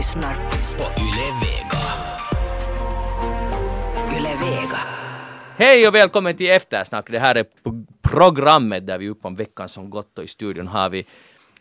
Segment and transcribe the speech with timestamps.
[0.00, 0.34] lyssnar
[0.78, 1.82] på Yle Vega.
[4.18, 4.78] Yle Vega.
[5.56, 7.06] Hej och välkommen till Eftersnack.
[7.10, 7.44] Det här är
[8.02, 11.06] programmet där vi är uppe om veckan som gått och i studion har vi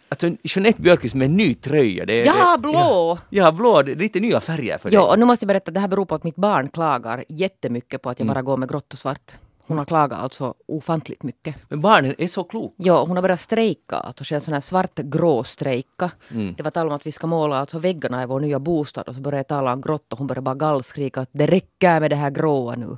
[0.09, 2.05] Alltså Jeanette Björkqvist med ny tröja.
[2.05, 2.71] Det är, Ja, det, blå!
[2.73, 3.81] Ja, ja, blå.
[3.81, 5.09] Det är lite nya färger för Ja, dig.
[5.09, 8.01] och nu måste jag berätta att det här beror på att mitt barn klagar jättemycket
[8.01, 8.33] på att jag Mm.
[8.33, 9.31] bara går med grått och svart.
[9.69, 11.55] Hon har klagat alltså ofantligt mycket.
[11.69, 12.75] Men barnen är så kloka.
[12.77, 16.11] Ja, hon har börjat strejka, alltså en sån här svart-grå strejka.
[16.31, 16.53] Mm.
[16.57, 19.15] Det var tal om att vi ska måla alltså väggarna i vår nya bostad och
[19.15, 22.09] så började jag tala om grått och hon började bara gallskrika att det räcker med
[22.09, 22.97] det här gråa nu.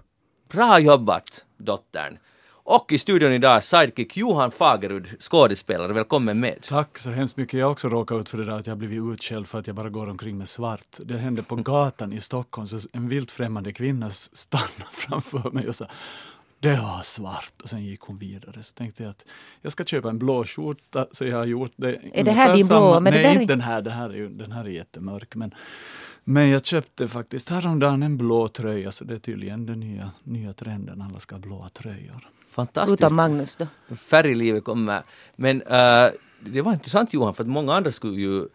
[0.51, 2.17] Bra jobbat, dottern.
[2.63, 5.93] Och i studion idag sidekick Johan Fagerud, skådespelare.
[5.93, 6.61] Välkommen med.
[6.61, 7.59] Tack så hemskt mycket.
[7.59, 9.75] Jag har också råkat ut för det där att jag blivit utskälld för att jag
[9.75, 10.97] bara går omkring med svart.
[10.97, 15.75] Det hände på gatan i Stockholm, så en vilt främmande kvinna stannade framför mig och
[15.75, 15.85] sa
[16.61, 18.63] det var svart och sen gick hon vidare.
[18.63, 19.25] Så tänkte jag att
[19.61, 21.99] jag ska köpa en blå skjorta så jag har gjort det.
[22.13, 22.99] Är det här din blå?
[22.99, 23.81] Men det Nej, där är- inte den här.
[23.81, 25.35] Den här är, den här är jättemörk.
[25.35, 25.53] Men,
[26.23, 30.53] men jag köpte faktiskt häromdagen en blå tröja så det är tydligen den nya, nya
[30.53, 31.01] trenden.
[31.01, 32.29] Alla ska ha blåa tröjor.
[32.49, 33.01] Fantastiskt.
[33.01, 33.95] Utan Magnus då.
[33.95, 35.01] Färglivet kommer.
[35.35, 36.09] Men eh,
[36.39, 38.47] det var intressant Johan, för att många andra skulle ju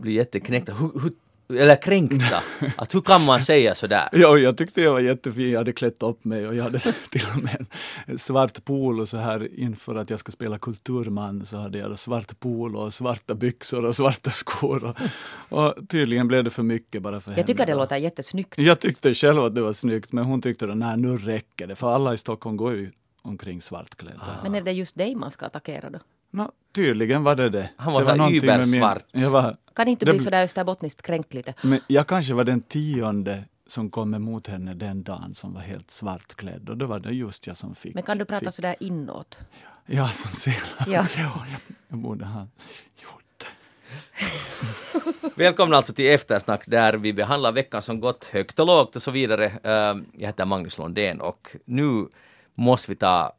[0.00, 0.74] bli jätteknäckta.
[0.74, 1.12] Hur, hur,
[1.48, 2.42] eller kränkta.
[2.76, 4.08] Att hur kan man säga sådär?
[4.12, 5.50] Ja, och jag tyckte jag var jättefin.
[5.50, 6.78] Jag hade klätt upp mig och jag hade
[7.10, 7.66] till och med
[8.06, 11.96] en svart polo så här inför att jag ska spela kulturman så hade jag då
[11.96, 14.84] svart polo och svarta byxor och svarta skor.
[14.84, 17.40] Och, och tydligen blev det för mycket bara för henne.
[17.40, 17.78] Jag tycker det då.
[17.78, 18.58] låter jättesnyggt.
[18.58, 21.76] Jag tyckte själv att det var snyggt men hon tyckte att nej nu räcker det
[21.76, 22.90] för alla i Stockholm går ju
[23.22, 24.38] omkring svartklädda.
[24.42, 25.98] Men är det just dig man ska attackera då?
[26.34, 27.68] Nå, tydligen var det det.
[27.76, 29.04] Han var det någonting med min- übersvart.
[29.12, 31.54] Jag var, Kan inte Det bli bl- sådär österbottniskt kränkt lite?
[31.62, 35.90] Men jag kanske var den tionde som kom emot henne den dagen som var helt
[35.90, 37.94] svartklädd och då var det just jag som fick.
[37.94, 38.54] Men kan du prata fick.
[38.54, 39.38] sådär inåt?
[39.86, 40.62] Ja, som ser.
[40.86, 41.06] Ja.
[41.18, 41.46] ja,
[41.88, 42.40] jag, borde ha
[43.02, 43.46] gjort det.
[45.42, 49.10] Välkomna alltså till Eftersnack där vi behandlar veckan som gått högt och lågt och så
[49.10, 49.46] vidare.
[49.46, 52.06] Eh, Jag heter Magnus Lundén och nu
[52.54, 53.32] måste vi ta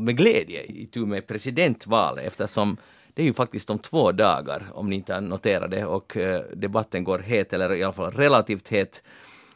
[0.00, 2.76] med glädje itu med presidentvalet eftersom
[3.14, 6.42] det är ju faktiskt om två dagar om ni inte har noterat det och eh,
[6.54, 9.02] debatten går het eller i alla fall relativt het.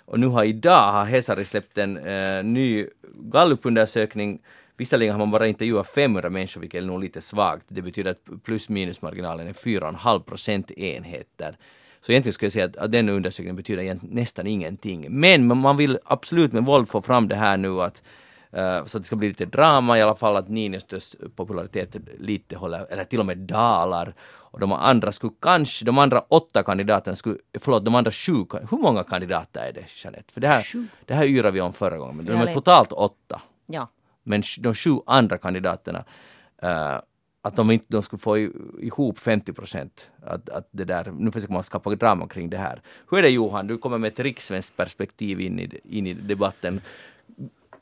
[0.05, 4.41] Och nu har idag har Hesari släppt en eh, ny gallupundersökning
[4.79, 7.65] Visserligen har man bara intervjuat 500 människor, vilket är nog lite svagt.
[7.69, 11.57] Det betyder att plus minusmarginalen är 4,5 procentenheter.
[12.01, 15.07] Så egentligen skulle jag säga att, att den undersökningen betyder nästan ingenting.
[15.11, 18.03] Men man vill absolut med våld få fram det här nu att
[18.51, 22.57] eh, så att det ska bli lite drama i alla fall, att Niinistös popularitet lite
[22.57, 24.15] håller, eller till och med dalar.
[24.51, 28.33] Och de andra skulle kanske, de andra åtta kandidaterna skulle, förlåt, de andra sju,
[28.71, 30.33] hur många kandidater är det Jeanette?
[30.33, 30.67] För det här,
[31.05, 33.43] det här yrade vi om förra gången, men de är totalt åtta.
[33.67, 33.89] Ja.
[34.23, 36.05] Men de sju andra kandidaterna,
[36.63, 37.01] eh,
[37.43, 38.39] att de inte de skulle få
[38.79, 40.11] ihop 50 procent.
[40.27, 42.83] Att, att det där, nu försöker man skapa drama kring det här.
[43.11, 46.81] Hur är det Johan, du kommer med ett rikssvenskt perspektiv in i, in i debatten.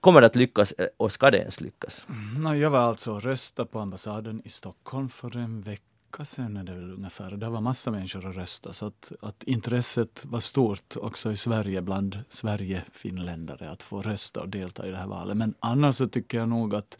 [0.06, 2.06] Kommer det att lyckas eh, och ska det ens lyckas?
[2.08, 6.56] Mm, no, jag var alltså och röstade på ambassaden i Stockholm för en vecka sedan
[6.56, 7.30] är det väl ungefär.
[7.30, 11.82] Det var massa människor att rösta så att, att intresset var stort också i Sverige
[11.82, 15.36] bland Sverige-finländare att få rösta och delta i det här valet.
[15.36, 16.98] Men annars så tycker jag nog att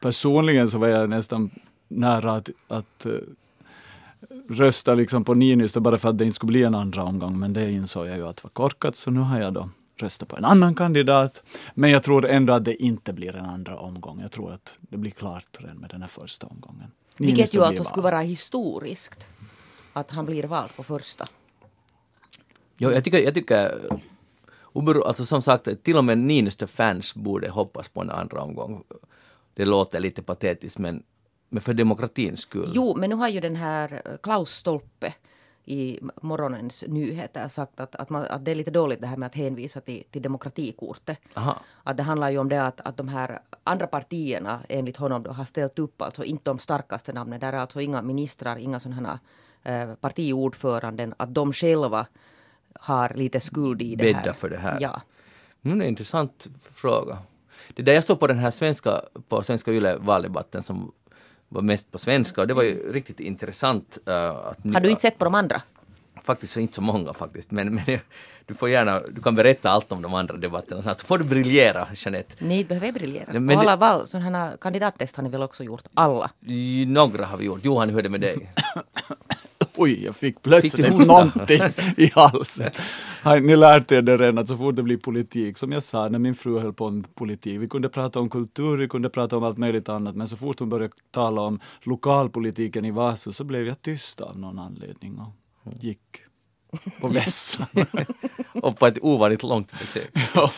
[0.00, 1.50] personligen så var jag nästan
[1.88, 3.12] nära att, att eh,
[4.48, 7.38] rösta liksom på Niinistö bara för att det inte skulle bli en andra omgång.
[7.38, 9.68] Men det insåg jag ju att var korkat så nu har jag då
[10.02, 11.42] röstat på en annan kandidat.
[11.74, 14.20] Men jag tror ändå att det inte blir en andra omgång.
[14.20, 16.90] Jag tror att det blir klart redan med den här första omgången.
[17.16, 19.26] Vilket Niinistö ju blir alltså skulle vara historiskt.
[19.92, 21.26] Att han blir vald på första.
[22.78, 23.88] Jo, jag tycker, jag tycker
[25.06, 28.84] alltså som sagt, till och med Niinistö-fans borde hoppas på en andra omgång.
[29.54, 31.02] Det låter lite patetiskt, men,
[31.48, 32.72] men för demokratins skull.
[32.74, 35.14] Jo, men nu har ju den här Klaus Stolpe
[35.64, 39.26] i morgonens nyheter sagt att, att, man, att det är lite dåligt det här med
[39.26, 41.18] att hänvisa till, till demokratikortet.
[41.34, 41.60] Aha.
[41.82, 45.30] Att det handlar ju om det att, att de här andra partierna enligt honom då
[45.30, 47.40] har ställt upp, alltså inte de starkaste namnen.
[47.40, 49.18] Där är alltså inga ministrar, inga sådana
[49.62, 51.14] här eh, partiordföranden.
[51.16, 52.06] Att de själva
[52.74, 54.22] har lite skuld i det här.
[54.22, 54.78] Bädda för det här.
[54.80, 55.00] Ja.
[55.60, 57.18] Nu är det en intressant fråga.
[57.74, 60.92] Det där jag såg på den här svenska, på svenska Yle valdebatten som
[61.52, 63.98] var mest på svenska och det var ju riktigt intressant.
[64.06, 65.62] eh, att Har du inte sett på de andra?
[66.22, 67.84] Faktiskt så inte så många faktiskt, men, men
[68.46, 71.88] du får gärna, du kan berätta allt om de andra debatterna, så får du briljera
[71.94, 72.44] Jeanette.
[72.44, 73.24] Ni behöver briljera.
[73.32, 75.82] Men det- alla val, sådana här kandidattest har ni väl också gjort?
[75.94, 76.30] Alla?
[76.46, 77.64] I- Några har vi gjort.
[77.64, 78.52] Johan, hur är det med dig?
[79.76, 81.12] Oj, jag fick Fick plötsligt hosta?
[81.24, 81.62] någonting
[81.96, 82.70] i halsen.
[83.22, 86.08] Har ni lärt er det redan att så fort det blir politik, som jag sa
[86.08, 89.36] när min fru höll på med politik, vi kunde prata om kultur, vi kunde prata
[89.36, 93.44] om allt möjligt annat, men så fort hon började tala om lokalpolitiken i Vasa så
[93.44, 96.00] blev jag tyst av någon anledning och gick
[97.00, 97.66] på vässan.
[98.52, 100.10] och på ett ovanligt långt besök.
[100.34, 100.50] ja.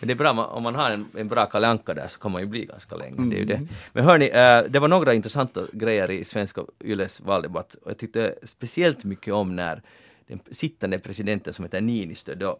[0.00, 2.32] Men det är bra, om man har en, en bra Kalle Anka där så kan
[2.32, 3.30] man ju bli ganska länge.
[3.30, 3.60] Det är ju det.
[3.92, 9.04] Men hörni, eh, det var några intressanta grejer i svenska Yles valdebatt jag tyckte speciellt
[9.04, 9.82] mycket om när
[10.30, 12.58] den sittande presidenten som heter Niinistö då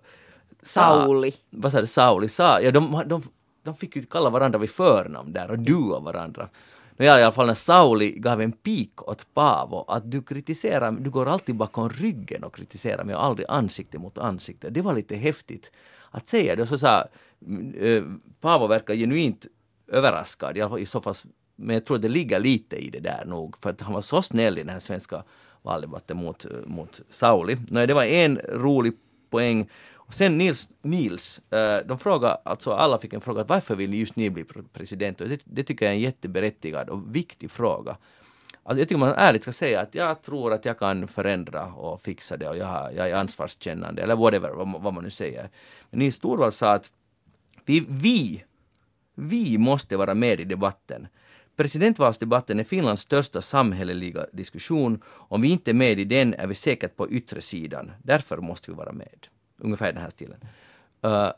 [0.63, 1.33] sa- Sauli.
[1.51, 1.87] Vad sa du?
[1.87, 3.23] Sauli sa, ja de, de,
[3.63, 6.49] de fick ju kalla varandra vid förnamn där och du och varandra.
[6.97, 11.11] Ja, I alla fall när Sauli gav en pik åt Paavo att du kritiserar, du
[11.11, 14.71] går alltid bakom ryggen och kritiserar mig och aldrig ansikte mot ansikte.
[14.71, 15.73] Det var lite häftigt
[16.11, 16.63] att säga det.
[16.63, 17.05] Och så sa
[17.81, 18.03] äh,
[18.41, 19.47] Paavo verkar genuint
[19.89, 21.15] överraskad, i, alla fall, i så fall,
[21.57, 24.23] men jag tror det ligger lite i det där nog, för att han var så
[24.23, 25.25] snäll i den här svenska
[25.63, 27.57] valdebatten mot, mot Sauli.
[27.69, 28.93] Nej, det var en rolig
[29.31, 29.69] poäng.
[29.95, 34.17] Och sen Nils, Nils eh, de frågade, alltså alla fick en fråga, varför vill just
[34.17, 35.21] ni bli president?
[35.21, 37.97] Och det, det tycker jag är en jätteberättigad och viktig fråga.
[38.63, 42.01] Alltså jag tycker man ärligt ska säga att jag tror att jag kan förändra och
[42.01, 45.11] fixa det och jag, har, jag är ansvarskännande eller whatever, vad, man- vad man nu
[45.11, 45.49] säger.
[45.91, 46.93] Men Nils Torvald sa att
[47.65, 48.45] vi, vi,
[49.15, 51.07] vi måste vara med i debatten.
[51.61, 55.03] Presidentvalsdebatten är Finlands största samhälleliga diskussion.
[55.07, 57.93] Om vi inte är med i den är vi säkert på yttre sidan.
[58.03, 59.27] Därför måste vi vara med.
[59.59, 60.41] Ungefär i den här stilen.
[61.05, 61.31] Uh,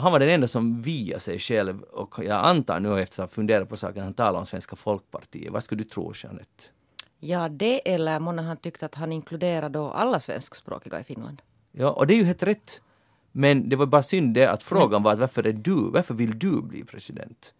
[0.00, 3.34] han var den enda som via sig själv och jag antar nu efter att ha
[3.34, 5.52] funderat på saken, han talar om Svenska Folkpartiet.
[5.52, 6.64] Vad skulle du tro Jeanette?
[7.20, 11.42] Ja, det eller månne han tyckte att han inkluderade då alla svenskspråkiga i Finland.
[11.72, 12.80] Ja, och det är ju helt rätt.
[13.32, 16.38] Men det var bara synd det att frågan var att varför är du, varför vill
[16.38, 17.52] du bli president?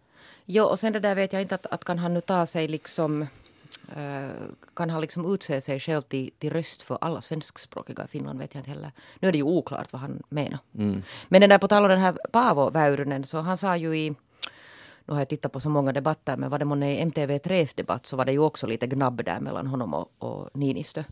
[0.45, 2.67] Jo, och sen det där vet jag inte att, att kan han nu ta sig
[2.67, 3.21] liksom
[3.95, 4.29] eh,
[4.73, 8.53] kan han liksom utse sig själv till, till röst för alla svenskspråkiga i Finland vet
[8.53, 8.91] jag inte heller.
[9.19, 10.59] Nu är det ju oklart vad han menar.
[11.27, 14.15] Men den där på tal om den här Paavo Väyrynen så han sa ju i
[15.05, 18.05] nu har jag tittat på så många debatter men var det månne i MTV3s debatt
[18.05, 21.03] så var det ju också lite gnabb där mellan honom och, och Niinistö.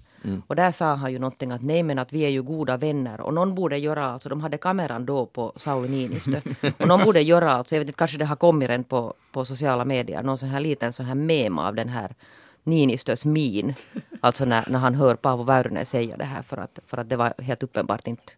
[0.48, 3.22] Och där sa han ju någonting att nej men att vi är ju goda vänner
[3.22, 6.42] och någon borde göra, alltså de hade kameran då på Sauli Niinistö.
[6.80, 9.46] och någon borde göra, alltså jag vet inte kanske det har kommit redan på, på
[9.46, 12.16] sociala medier, någon sån här liten sån här mem av den här
[12.64, 13.74] Niinistös min.
[14.22, 17.16] Alltså när, när han hör Paavo Väyrynen säga det här för att, för att det
[17.16, 18.34] var helt uppenbart inte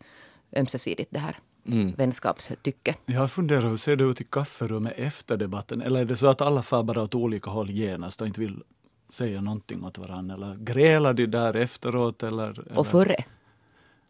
[0.56, 1.40] ömsesidigt det här
[1.98, 2.96] vänskapstycke.
[3.06, 5.82] Jag funderar, hur ser det ut i kafferummet efter debatten?
[5.82, 8.64] Eller är det så att alla far bara åt olika håll genast och inte vill
[9.10, 10.36] säga någonting åt varandra?
[10.36, 12.24] Eller grälar de där efteråt?
[12.24, 12.80] Eller, eller?
[12.80, 13.16] Och före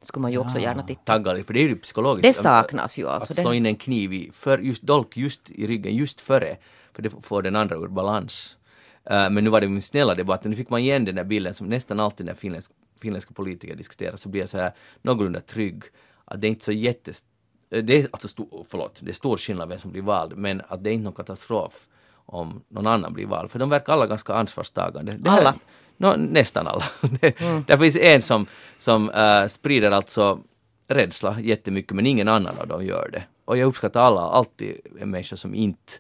[0.02, 0.64] skulle man ju också Ja.
[0.64, 1.02] gärna titta.
[1.04, 2.38] Taggar, för det är ju psykologiskt.
[2.38, 3.34] Det saknas ju Att alltså.
[3.34, 6.58] slå Det, in en kniv i, för just dolk just i ryggen, just före,
[6.94, 8.58] för det får den andra ur balans.
[9.04, 11.54] Eh, men nu var det min snälla debatten, nu fick man igen den där bilden
[11.54, 15.84] som nästan alltid när finländsk, finländska politiker diskuterar så blir jag så här någorlunda trygg.
[16.26, 17.24] Att det är inte så jättes...
[17.76, 20.62] eh, Det är alltså stor, förlåt, det är stor skillnad vem som blir vald, men
[20.68, 21.88] att det är inte någon katastrof
[22.26, 25.16] om någon annan blir vald, för de verkar alla ganska ansvarstagande.
[25.20, 25.56] Det här- Alla?
[25.98, 26.84] Nå, nästan alla.
[27.68, 28.46] Där finns en som,
[28.80, 30.40] som eh, sprider alltså
[30.88, 33.24] rädsla jättemycket, men ingen annan av dem gör det.
[33.46, 35.94] Och jag uppskattar alla, alltid en människa som inte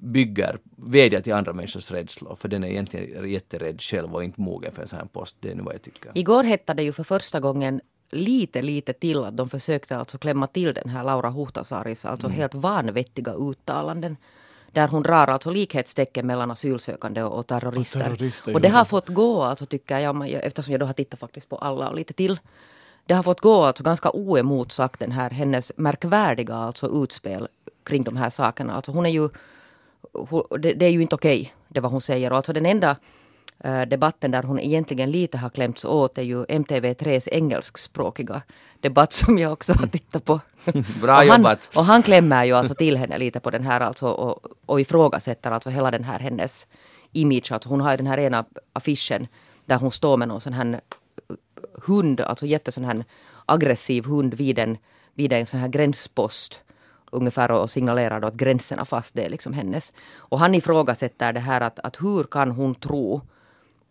[0.00, 4.72] bygger, vädjar till andra människors rädslor, för den är egentligen jätterädd själv och inte mogen
[4.72, 5.36] för en sån här post.
[5.40, 6.10] Det är nu vad jag tycker.
[6.14, 7.80] igår hette det ju för första gången
[8.10, 12.54] lite, lite till att de försökte alltså klämma till den här Laura Huhtasaaris alltså helt
[12.54, 14.16] vanvettiga uttalanden.
[14.72, 17.98] Där hon drar alltså likhetstecken mellan asylsökande och, och terrorister.
[18.00, 21.20] Och terrorister, och det har fått gå alltså tycker jag, eftersom jag då har tittat
[21.20, 22.38] faktiskt på alla och lite till.
[23.06, 27.48] Det har fått gå alltså ganska oemotsagt den här hennes märkvärdiga alltså utspel
[27.84, 28.74] kring de här sakerna.
[28.74, 29.28] Alltså hon är ju,
[30.12, 32.30] hon- det, det är ju inte okej det vad hon säger.
[32.30, 32.96] Och alltså den enda
[33.88, 38.42] debatten där hon egentligen lite har klämts åt är ju MTV3s engelskspråkiga
[38.80, 40.40] debatt som jag också har tittat på.
[41.00, 41.70] Bra och han, jobbat.
[41.76, 45.50] Och han klämmer ju alltså till henne lite på den här alltså och, och ifrågasätter
[45.50, 46.66] alltså hela den här hennes
[47.12, 47.52] image.
[47.52, 49.26] Alltså hon har ju den här ena affischen
[49.66, 50.80] där hon står med någon sån här
[51.86, 53.04] hund, alltså jättesån här
[53.46, 54.78] aggressiv hund vid en,
[55.14, 56.60] vid en sån här gränspost
[57.12, 59.92] ungefär och signalerar då att gränserna fast det är liksom hennes.
[60.16, 63.22] Och han ifrågasätter det här att, att hur kan hon tro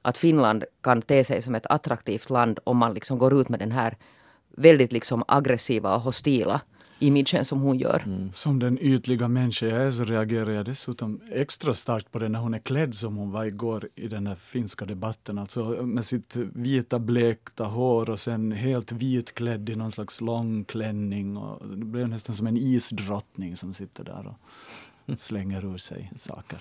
[0.07, 3.59] att Finland kan te sig som ett attraktivt land om man liksom går ut med
[3.59, 3.97] den här
[4.55, 6.61] väldigt liksom aggressiva och hostila
[6.99, 8.29] imagen som hon gör.
[8.33, 12.39] Som den ytliga människa jag är så reagerar jag dessutom extra starkt på det när
[12.39, 15.37] hon är klädd som hon var igår i den här finska debatten.
[15.37, 21.37] Alltså med sitt vita blekta hår och sen helt vitklädd i någon slags lång klänning.
[21.37, 24.35] Och det blev nästan som en isdrottning som sitter där
[25.05, 26.59] och slänger ur sig saker.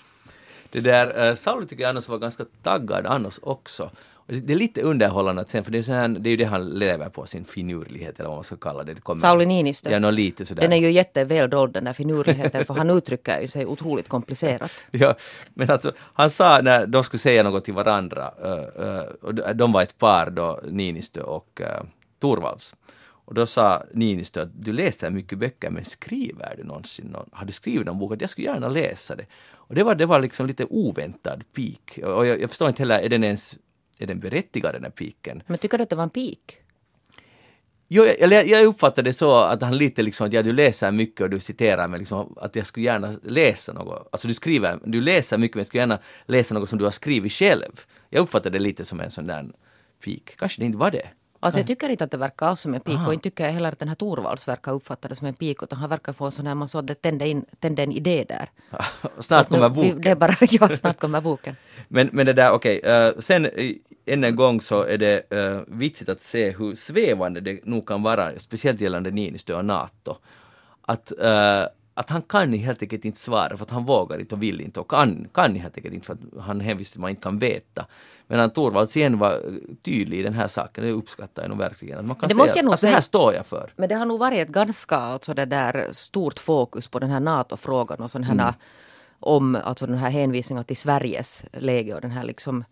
[0.77, 3.91] Det där, uh, Sauli tycker jag annars var ganska taggad annars också.
[4.27, 6.45] Det är lite underhållande att sen, för det är, så här, det är ju det
[6.45, 8.95] han lever på, sin finurlighet eller vad man ska kalla det.
[8.95, 9.91] det kommer, Sauli Niinistö.
[9.91, 10.63] Ja, lite sådär.
[10.63, 14.73] Den är ju jätteväl dold den där finurligheten för han uttrycker ju sig otroligt komplicerat.
[14.91, 15.15] Ja,
[15.55, 19.53] men alltså, han sa när de skulle säga något till varandra, uh, uh, och de-
[19.53, 21.67] de var ett par då, Niinistö och uh,
[22.21, 22.75] Torvalds.
[23.27, 27.47] Och då sa Niinistö att du läser mycket böcker men skriver du någonsin någon, har
[27.47, 28.13] du skrivit någon bok?
[28.13, 29.27] Att jag skulle gärna läsa det.
[29.53, 31.99] Och det var, det var liksom lite oväntad pik.
[32.05, 33.57] Och jag, jag förstår inte heller, är den ens
[33.99, 35.43] är den berättigad den här piken?
[35.47, 36.57] Men tycker du att det var en pik?
[37.89, 41.21] Jo, jag, jag, uppfattade det så att han lite liksom att ja, du läser mycket
[41.21, 44.09] och du citerar men liksom att jag skulle gärna läsa något.
[44.13, 46.91] Alltså du skriver, du läser mycket men jag skulle gärna läsa något som du har
[46.91, 47.81] skrivit själv.
[48.11, 49.51] Jag uppfattade det lite som en sån där
[50.05, 50.37] pik.
[50.37, 51.09] Kanske det inte var det.
[51.41, 53.53] Alltså jag tycker inte att det verkar alls som en pik och inte tycker jag
[53.53, 56.25] heller att den här Torvalds verkar uppfatta det som en pik utan han verkar få
[56.25, 58.51] en sån här, man såg det tände, in, tände en idé där.
[59.19, 60.01] Snart kommer boken.
[60.01, 61.57] Det är bara, ja, snart kommer boken.
[61.89, 63.73] Men, men det där, okej, eh, sen eh,
[64.07, 68.03] än en gång så är det uh, vitsigt att se hur svävande det nog kan
[68.03, 70.17] vara, speciellt gällande Niinistö och NATO.
[70.83, 71.65] Att, eh,
[71.99, 74.81] att han kan helt enkelt inte svara för att han vågar inte och vill inte
[74.81, 77.39] och kan, kan helt enkelt inte för att han hänvisar till att man inte kan
[77.39, 77.87] veta.
[78.27, 79.39] Men han Torvalds igen var eh,
[79.83, 81.99] tydlig i den här saken, det uppskattar jag nog verkligen.
[81.99, 83.73] Att man kan Det säga måste jag att, nog att det här står jag för.
[83.77, 87.21] Men det har nog varit ett ganska alltså det där stort fokus på den här
[87.21, 88.55] NATO-frågan och sån här
[89.21, 92.65] om alltså den här hänvisningen till Sveriges läge och den här liksom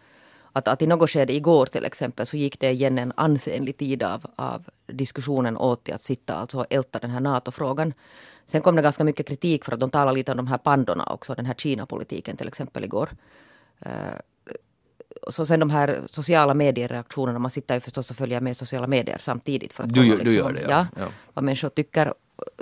[0.57, 4.03] att, att i något skede igår till exempel så gick det igen en ansenlig tid
[4.03, 7.93] av, av diskussionen åt till att sitta alltså och älta den här NATO-frågan.
[8.47, 11.05] Sen kom det ganska mycket kritik för att de talade lite om de här pandorna
[11.07, 13.09] också, den här Kina-politiken till exempel igår.
[15.31, 19.19] så sen de här sociala mediereaktionerna, man sitter ju förstås och följer med sociala medier
[19.21, 19.73] samtidigt.
[19.73, 20.69] För att Du kolla gör- du liksom, gör det, ja.
[20.71, 20.87] ja.
[20.97, 21.07] Ja.
[21.35, 22.15] Vad människor tycker.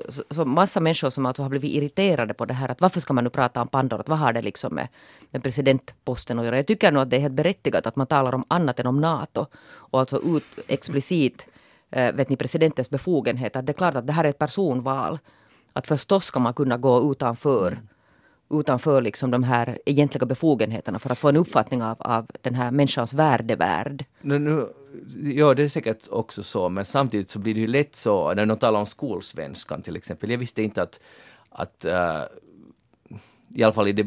[0.08, 3.12] Så, så massa människor som alltså har blivit irriterade på det här att varför ska
[3.12, 4.02] man nu prata om pandor?
[4.06, 4.88] Vad har det liksom med,
[5.32, 6.56] med presidentposten att göra?
[6.56, 9.00] Jag tycker nog att det är helt berättigat att man talar om annat än om
[9.00, 9.46] NATO.
[9.74, 11.46] Och alltså ut, explicit,
[11.90, 13.56] eh, vet ni, presidentens befogenhet.
[13.56, 15.18] Att det är klart att det här är ett personval.
[15.72, 17.78] Att förstås ska man kunna gå utanför
[18.52, 22.70] utanför liksom de här egentliga befogenheterna för att få en uppfattning av, av den här
[22.70, 24.04] människans värdevärld.
[24.20, 24.68] Nu, nu,
[25.22, 28.46] ja, det är säkert också så, men samtidigt så blir det ju lätt så, när
[28.46, 31.00] de talar om skolsvenskan till exempel, jag visste inte att,
[31.50, 32.22] att uh,
[33.54, 34.06] i alla fall i det,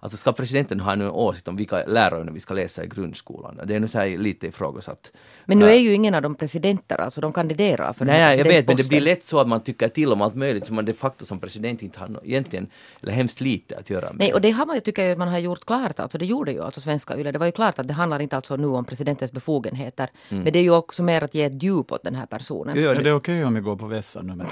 [0.00, 3.60] alltså ska presidenten ha en åsikt om vilka läroämnen vi ska läsa i grundskolan?
[3.64, 5.12] Det är nu så här lite ifrågasatt.
[5.44, 8.66] Men nu är ju ingen av dem presidenter, alltså de kandiderar för Nej, jag vet,
[8.66, 10.92] men det blir lätt så att man tycker till om allt möjligt som man de
[10.92, 12.66] facto som president inte har egentligen,
[13.02, 14.16] eller hemskt lite att göra med.
[14.18, 16.24] Nej, och det har man ju, tycker jag att man har gjort klart, alltså det
[16.26, 17.32] gjorde ju alltså svenska YLE.
[17.32, 20.08] Det var ju klart att det handlar inte alltså nu om presidentens befogenheter.
[20.28, 20.42] Mm.
[20.44, 22.78] Men det är ju också mer att ge ett djup åt den här personen.
[22.78, 24.46] Är det- det okej om vi går på vässan nu med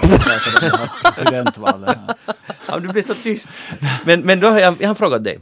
[1.03, 1.97] presidentvalet?
[2.67, 3.51] Ja, du blir så tyst.
[4.05, 5.39] Men, men då har jag, jag har frågat dig.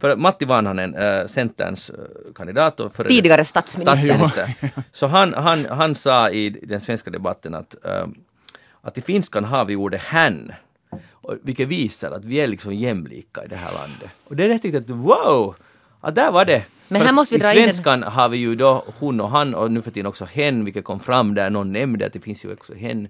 [0.00, 1.96] För Matti Vanhanen, äh, Centerns äh,
[2.34, 3.96] kandidat och före Tidigare statsminister.
[4.26, 4.70] statsminister.
[4.92, 8.06] Så han, han, han sa i den svenska debatten att, äh,
[8.82, 10.52] att i finskan har vi ordet hän.
[11.42, 14.10] Vilket visar att vi är liksom jämlika i det här landet.
[14.24, 15.54] Och det är det jag tyckte att wow!
[16.02, 16.64] Ja, där var det.
[16.88, 19.30] Men här måste vi I dra in den- svenskan har vi ju då hon och
[19.30, 22.20] han och nu för tiden också hen, vilket kom fram där någon nämnde att det
[22.20, 23.08] finns ju också hen.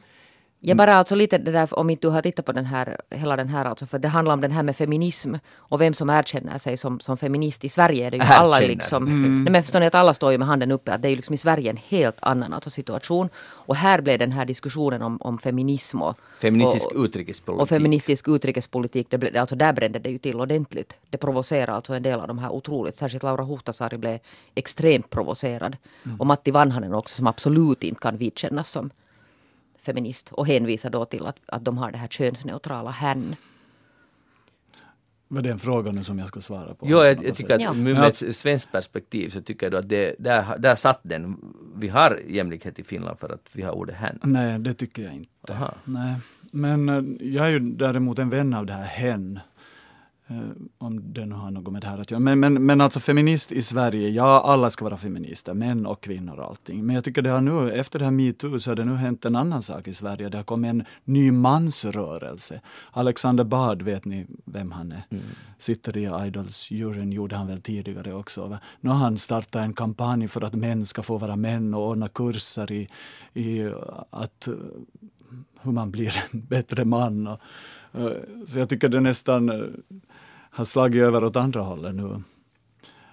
[0.66, 3.36] Jag bara alltså lite det där, om inte du har tittat på den här, hela
[3.36, 6.58] den här alltså, för det handlar om den här med feminism och vem som erkänner
[6.58, 7.64] sig som, som feminist.
[7.64, 8.38] I Sverige är det ju Erkänner.
[8.38, 9.04] alla liksom,
[9.44, 11.16] nej men förstår ni att alla står ju med handen uppe, att det är ju
[11.16, 13.28] liksom i Sverige en helt annan alltså, situation.
[13.46, 17.62] Och här blev den här diskussionen om, om feminism och, Feministisk och, utrikespolitik.
[17.62, 20.92] och feministisk utrikespolitik, det blev, alltså där brände det ju till ordentligt.
[21.10, 24.18] Det provocerar alltså en del av de här otroligt, särskilt Laura Huhtasaari blev
[24.54, 25.76] extremt provocerad.
[26.18, 28.90] Och Matti Vanhanen också som absolut inte kan vidkännas som
[29.84, 33.36] feminist och hänvisar då till att, att de har det här könsneutrala hän.
[35.28, 36.86] Var det en fråga nu som jag ska svara på?
[36.88, 37.72] Jo, jag, jag tycker att Ja.
[37.72, 41.36] med ett svenskt perspektiv så tycker jag då att det, där, där satt den.
[41.76, 44.18] Vi har jämlikhet i Finland för att vi har ordet hen.
[44.22, 45.52] Nej, det tycker jag inte.
[45.52, 45.74] Aha.
[45.84, 46.14] Nej.
[46.50, 49.40] Men eh, jag är ju däremot en vän av det här hen.
[50.26, 50.36] Eh,
[50.78, 52.20] om det nu har något med det här att göra.
[52.20, 56.38] Men, men, men alltså feminist i Sverige, ja alla ska vara feminister, män och kvinnor
[56.38, 56.86] och allting.
[56.86, 59.24] Men jag tycker det har nu, efter det här metoo, så har det nu hänt
[59.24, 60.28] en annan sak i Sverige.
[60.28, 62.60] Det har kommit en ny mansrörelse.
[62.90, 65.02] Alexander Bard, vet ni vem han är?
[65.58, 68.46] Sitter i Idols-juryn, gjorde han väl tidigare också.
[68.46, 68.58] Va?
[68.80, 72.08] Nu har han startat en kampanj för att män ska få vara män och ordna
[72.08, 72.88] kurser i,
[73.34, 73.70] i
[74.10, 74.54] att eh,
[75.62, 77.26] hur man blir en bättre man.
[77.26, 77.40] Och,
[77.92, 78.12] eh,
[78.46, 79.50] så jag tycker det nästan
[80.54, 82.22] har slagit över åt andra hållet nu.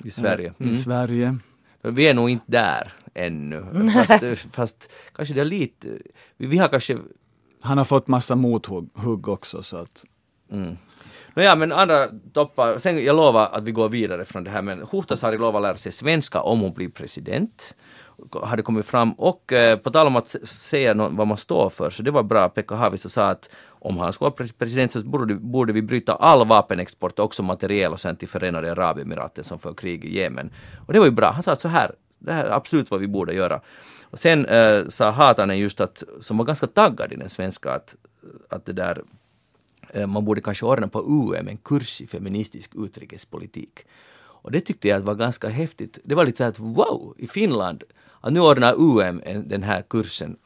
[0.03, 0.53] I Sverige.
[0.57, 0.75] I Mm.
[0.75, 1.38] Sverige.
[1.81, 3.65] Men vi är nog inte där ännu.
[4.07, 5.88] Fast, fast kanske det är lite,
[6.38, 6.98] vi, vi har kanske,
[7.62, 10.05] Han har fått massa mothugg hugg också så att
[10.51, 10.77] mm.
[11.36, 14.86] Nåja, men andra toppar, sen jag lovar att vi går vidare från det här, men
[14.91, 17.75] Huhtasaari lovar lära sig svenska om hon blir president.
[18.43, 21.89] Hade kommit fram och eh, på tal om att säga nå- vad man står för,
[21.89, 22.50] så det var bra.
[22.50, 23.50] Pekka Haavisto sa att
[23.83, 28.00] om han skulle vara president så borde, borde vi bryta all vapenexport, också materiel och
[28.00, 30.51] sen till Förenade Arabemiraten som för krig i Jemen.
[30.88, 31.31] Och det var ju bra.
[31.31, 33.61] Han sa så här, det här är absolut vad vi borde göra.
[34.03, 37.95] Och sen eh, sa Hatanen just att, som var ganska taggad i den svenska, att,
[38.50, 39.01] att det där
[39.89, 43.79] eh, man borde kanske ordna på UM en kurs i feministisk utrikespolitik.
[44.17, 46.00] Och det tyckte jag var ganska häftigt.
[46.03, 47.83] Det var lite så här att wow, i Finland,
[48.21, 50.38] att nu ordnar UM den här kursen.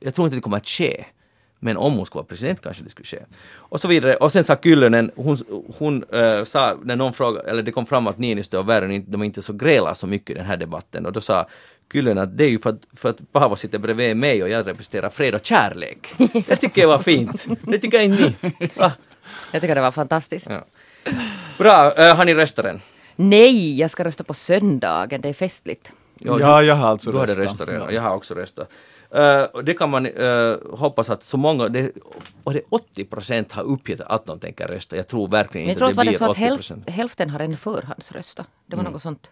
[0.00, 1.04] Jag tror inte det kommer att ske.
[1.64, 3.18] Men om hon skulle vara president kanske det skulle ske.
[3.56, 4.14] Och så vidare.
[4.14, 5.38] Och sen sa Kyllönen, hon,
[5.78, 9.22] hon eh, sa, när någon frågade, eller det kom fram att Niinistö och inte- de
[9.22, 11.06] inte så grälar så mycket i den här debatten.
[11.06, 11.46] Och då sa
[11.92, 14.66] Kyllönen att det är ju för att, för att Paavo sitter bredvid mig och jag
[14.66, 16.14] representerar fred och kärlek.
[16.46, 17.46] Det tycker jag var fint.
[17.62, 18.68] Det tycker inte ni.
[18.76, 18.92] Va?
[19.52, 20.50] Jag tycker det var fantastiskt.
[20.50, 20.64] Ja.
[21.58, 22.80] Bra, äh, har ni röstat än?
[23.16, 25.20] Nej, jag ska rösta på söndagen.
[25.20, 25.92] Det är festligt.
[26.18, 27.44] Ja, Ja, jag har alltså Du hade röstat.
[27.44, 27.94] röstat redan, Ja.
[27.94, 28.70] jag har också röstat.
[29.52, 31.92] Och det kan man eh, hoppas att så många, det,
[32.44, 34.96] och det 80 procent har uppgett att de tänker rösta.
[34.96, 36.90] Jag tror verkligen jag inte tror det det blir så att 80 hälf, procent.
[36.90, 38.44] hälften har en förhandsrösta.
[38.66, 39.30] Det var något sånt.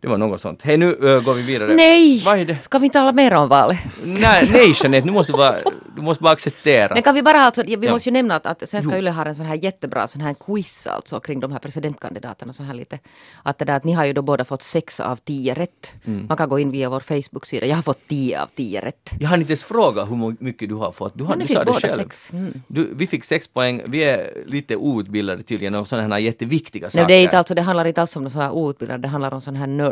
[0.00, 0.62] Det var något sånt.
[0.62, 1.74] Hej, nu eh, går vi vidare.
[1.74, 2.22] Nej!
[2.24, 2.56] Vad är det?
[2.56, 3.78] Ska vi inte tala mer om valet?
[4.04, 5.56] Nej, nej Jeanette, nu måste du, bara,
[5.96, 6.94] du måste bara acceptera.
[6.94, 7.92] Men kan vi bara alltså, vi Ja.
[7.92, 10.86] måste ju nämna att, att Svenska Yle har en sån här jättebra sån här quiz
[10.86, 12.98] alltså kring de här presidentkandidaterna så här lite.
[13.42, 15.92] Att det där att ni har ju då båda fått sex av tio rätt.
[16.04, 16.26] Mm.
[16.28, 17.66] Man kan gå in via vår Facebook-sida.
[17.66, 19.10] Jag har fått tio av tio rätt.
[19.20, 21.12] Jag har inte ens frågat hur mycket du har fått.
[21.18, 21.96] Du, har, ni du sa det båda själv.
[21.96, 22.32] sex.
[22.32, 22.62] Mm.
[22.66, 23.82] Du, vi fick sex poäng.
[23.86, 27.06] Vi är lite outbildade tydligen om sådana här jätteviktiga Nej, saker.
[27.08, 29.34] det, är inte alltså, det handlar inte alls om någon sån här outbildad, det handlar
[29.34, 29.87] om sån här nörd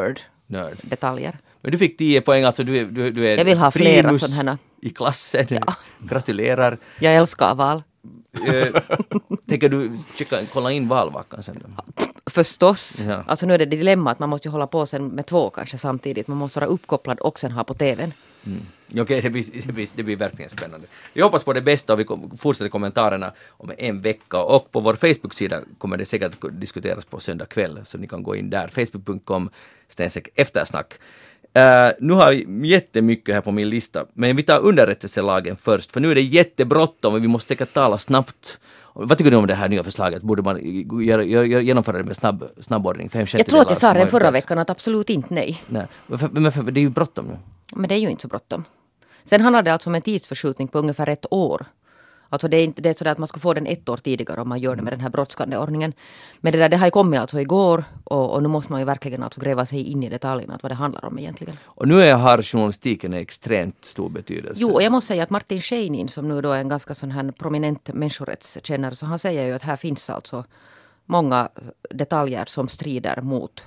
[0.47, 0.77] Nörd.
[0.83, 1.39] detaljer.
[1.61, 4.15] Men du fick 10 poäng, alltså du, är- du, du är Jag vill ha flera
[4.19, 5.47] sådana i klassen.
[5.99, 6.79] Gratulerar.
[7.01, 7.83] Jag älskar val.
[8.47, 8.83] Eh,
[9.49, 11.57] tänker du checka, kolla in valvackan sen?
[11.63, 12.03] Då?
[12.31, 13.03] Förstås.
[13.09, 13.25] Ja.
[13.27, 15.79] Alltså nu är det dilemma att man måste ju hålla på sen med två kanske
[15.79, 16.29] samtidigt.
[16.29, 18.13] Man måste vara uppkopplad och sen ha på TVn.
[18.47, 18.67] Mm.
[19.03, 20.87] Okej, det, blir, det, blir, det blir verkligen spännande.
[21.13, 22.07] Vi hoppas på det bästa och vi
[22.39, 24.43] fortsätter kommentarerna om en vecka.
[24.43, 28.23] Och på vår Facebook-sida kommer det säkert att diskuteras på söndag kväll, så ni kan
[28.23, 28.69] gå in där.
[28.69, 29.51] Facebook.com
[29.89, 30.95] Stensek eftersnack.
[31.57, 36.01] Uh, nu har jag jättemycket här på min lista, men vi tar underrättelselagen först, för
[36.01, 38.59] nu är det jättebråttom och vi måste säkert tala snabbt.
[38.99, 40.23] Vad tycker du om det här nya förslaget?
[40.23, 40.61] Borde man
[41.03, 43.11] göra, göra, genomföra det med snabb, snabbordning?
[43.11, 45.63] Fem Jag tror att jag sa det förra veckan att absolut inte nej.
[45.67, 47.39] Nej, men för, det är ju bråttom nu.
[47.75, 48.65] Men det är ju inte så bråttom.
[49.25, 51.67] Sen handlar det alltså om en tidsförskjutning på ungefär ett år.
[52.37, 54.41] Alltså det är inte det är sådär att man ska få den ett år tidigare
[54.41, 55.93] om man gör det med den här brådskande ordningen.
[56.41, 58.85] Men det där det har ju kommit alltså igår och, och nu måste man ju
[58.85, 61.57] verkligen alltså gräva sig in i detaljerna, att vad det handlar om egentligen.
[61.65, 64.63] Och nu är, har journalistiken en extremt stor betydelse.
[64.63, 67.11] Jo, och jag måste säga att Martin Scheinin som nu då är en ganska sån
[67.11, 70.45] här prominent människorättskännare, så han säger ju att här finns alltså
[71.05, 71.49] många
[71.91, 73.65] detaljer som strider mot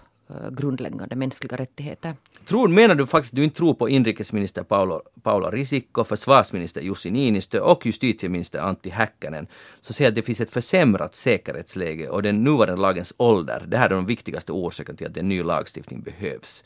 [0.52, 2.14] grundläggande mänskliga rättigheter.
[2.46, 7.60] Tror, menar du faktiskt du inte tror på inrikesminister Paolo, Paula Risikko, försvarsminister Jussi Niinistö
[7.60, 9.48] och justitieminister Antti Häkkänen,
[9.82, 13.86] så säger att det finns ett försämrat säkerhetsläge och den nuvarande lagens ålder, det här
[13.86, 16.64] är de viktigaste orsakerna till att en ny lagstiftning behövs.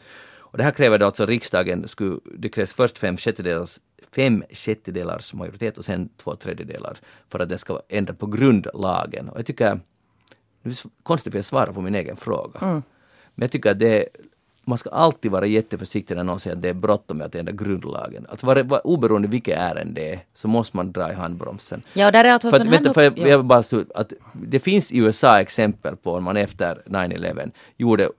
[0.54, 3.80] Och det här kräver då alltså riksdagen, skulle, det krävs först fem sjättedelars,
[4.16, 6.98] fem sjättedelars majoritet och sen två tredjedelar
[7.30, 9.30] för att den ska ändra på grundlagen.
[9.30, 9.80] Och jag tycker,
[10.64, 12.84] det är konstigt för jag svarar på min egen fråga.
[13.36, 14.08] Men jag tycker att det är,
[14.66, 17.52] man ska alltid vara jätteförsiktig när någon säger att det är bråttom med att ändra
[17.52, 18.26] grundlagen.
[18.30, 21.82] Alltså var, var, oberoende vilket ärende det är så måste man dra i handbromsen.
[21.94, 23.28] Ja, där är för att, vänta, för jag, ja.
[23.28, 27.52] jag vill bara så att det finns i USA exempel på att man efter 9-11
[27.78, 28.10] gjorde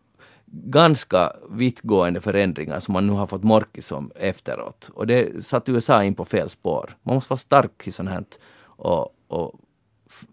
[0.46, 4.90] ganska vittgående förändringar som man nu har fått morkis om efteråt.
[4.94, 6.96] Och det satte USA in på fel spår.
[7.03, 8.24] Man måste vara stark i sånt här
[8.64, 9.55] och, och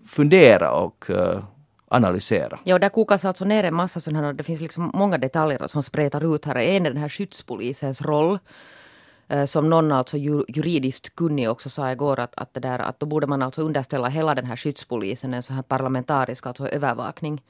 [0.06, 1.44] fundera och eh,
[1.92, 2.60] analysera.
[2.64, 5.68] Ja, och där kokas alltså ner en massa sådana här, det finns liksom många detaljer
[5.68, 6.56] som spretar ut här.
[6.56, 8.40] En är den här skyddspolisens roll.
[9.28, 13.00] eh, Som någon alltså ju- juridiskt kunnig också sa igår att, att, det där, att
[13.00, 17.42] då borde man alltså underställa hela den här skyddspolisen en sån här parlamentarisk alltså övervakning.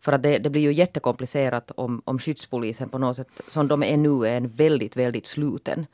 [0.00, 3.82] För att det, det blir ju jättekomplicerat om, om skyddspolisen på något sätt, som de
[3.82, 5.86] är nu, är en väldigt, väldigt sluten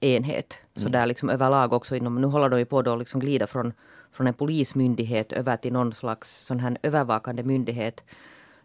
[0.00, 0.54] enhet.
[0.76, 3.72] Så där liksom överlag också inom, nu håller de ju på att liksom glida från,
[4.12, 8.04] från en polismyndighet över till någon slags sån här övervakande myndighet.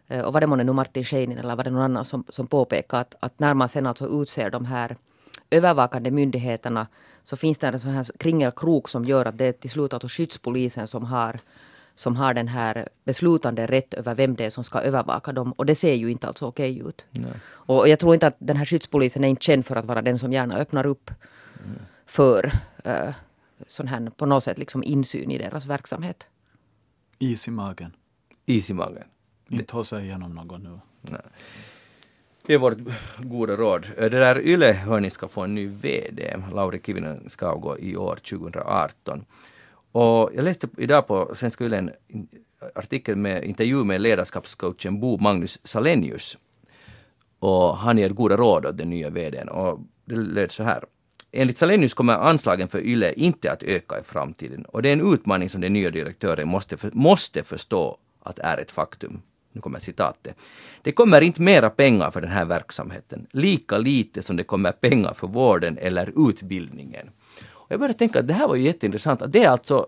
[0.08, 2.46] Eh, Och var det månne nu Martin Scheinin eller var det någon annan som, som
[2.46, 4.96] påpekade att, att när man sen alltså utser de här
[5.50, 6.86] övervakande myndigheterna
[7.22, 10.08] så finns det en sån här kringelkrok som gör att det är till slut alltså
[10.08, 11.38] skyddspolisen som har
[11.98, 15.52] som har den här beslutande rätt över vem det är som ska övervaka dem.
[15.52, 17.04] Och det ser ju inte alltså okej ut.
[17.48, 20.18] Och jag tror inte att den här skyddspolisen är inte känd för att vara den
[20.18, 21.10] som gärna öppnar upp
[22.06, 22.52] för
[22.86, 23.10] uh,
[23.66, 26.26] sån här på något sätt liksom insyn i deras verksamhet.
[27.18, 27.92] Is i magen.
[28.46, 29.04] Is i magen.
[29.48, 30.80] Inte hossa igenom något nu.
[32.46, 32.78] Det är vårt
[33.18, 33.86] goda råd.
[33.96, 36.36] Det där Yle hörni ska få en ny VD.
[36.52, 39.24] Lauri Kivinen ska avgå i år 2018.
[39.92, 41.90] Och jag läste idag på Svenska Yle en
[42.74, 46.38] artikel med intervju med ledarskapscoachen Bo Magnus Salenius.
[47.38, 49.48] Och han ger goda råd åt den nya VDn.
[49.48, 50.84] Och det löd så här.
[51.32, 55.12] Enligt Salenius kommer anslagen för YLE inte att öka i framtiden och det är en
[55.12, 59.22] utmaning som den nya direktören måste, för, måste förstå att är ett faktum.
[59.52, 60.36] Nu kommer citatet.
[60.82, 65.14] Det kommer inte mera pengar för den här verksamheten, lika lite som det kommer pengar
[65.14, 67.10] för vården eller utbildningen.
[67.44, 69.86] Och jag började tänka att det här var ju jätteintressant, att det är alltså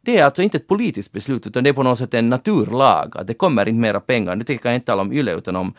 [0.00, 3.16] det är alltså inte ett politiskt beslut utan det är på något sätt en naturlag
[3.16, 4.36] att det kommer inte mera pengar.
[4.36, 5.74] Nu tänker jag inte tala om YLE utan om,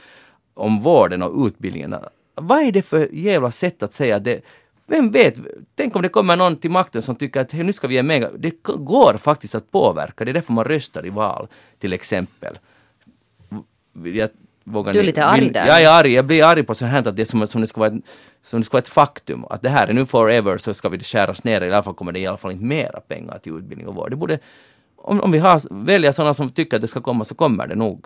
[0.54, 1.96] om vården och utbildningen.
[2.41, 4.41] Vad är det för jävla sätt att säga det?
[4.88, 5.36] Vem vet,
[5.75, 8.04] tänk om det kommer någon till makten som tycker att "Hej, nu ska vi ge
[8.04, 8.32] mer.
[8.38, 11.47] Det går faktiskt att påverka, det är därför man röstar i val
[11.80, 12.60] till exempel.
[14.04, 14.30] Jag,
[14.63, 15.67] vågar Du är ni- lite arg där.
[15.67, 17.67] Jag är arg, jag blir arg på så här att det är som, som, det
[17.67, 18.04] ska vara ett,
[18.43, 19.45] som det ska vara ett faktum.
[19.49, 22.12] Att det här är nu forever så ska vi skäras ner, i alla fall kommer
[22.12, 24.10] det i alla fall inte mera pengar till utbildning och vård.
[24.10, 24.39] Det borde,
[24.95, 27.75] om, om vi har, väljer sådana som tycker att det ska komma så kommer det
[27.75, 28.06] nog.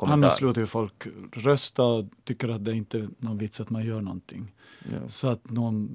[0.00, 0.28] Kommentar.
[0.28, 3.84] Annars låter ju folk rösta och tycker att det inte är någon vits att man
[3.84, 4.52] gör någonting.
[4.92, 5.08] Ja.
[5.08, 5.90] Så att någon,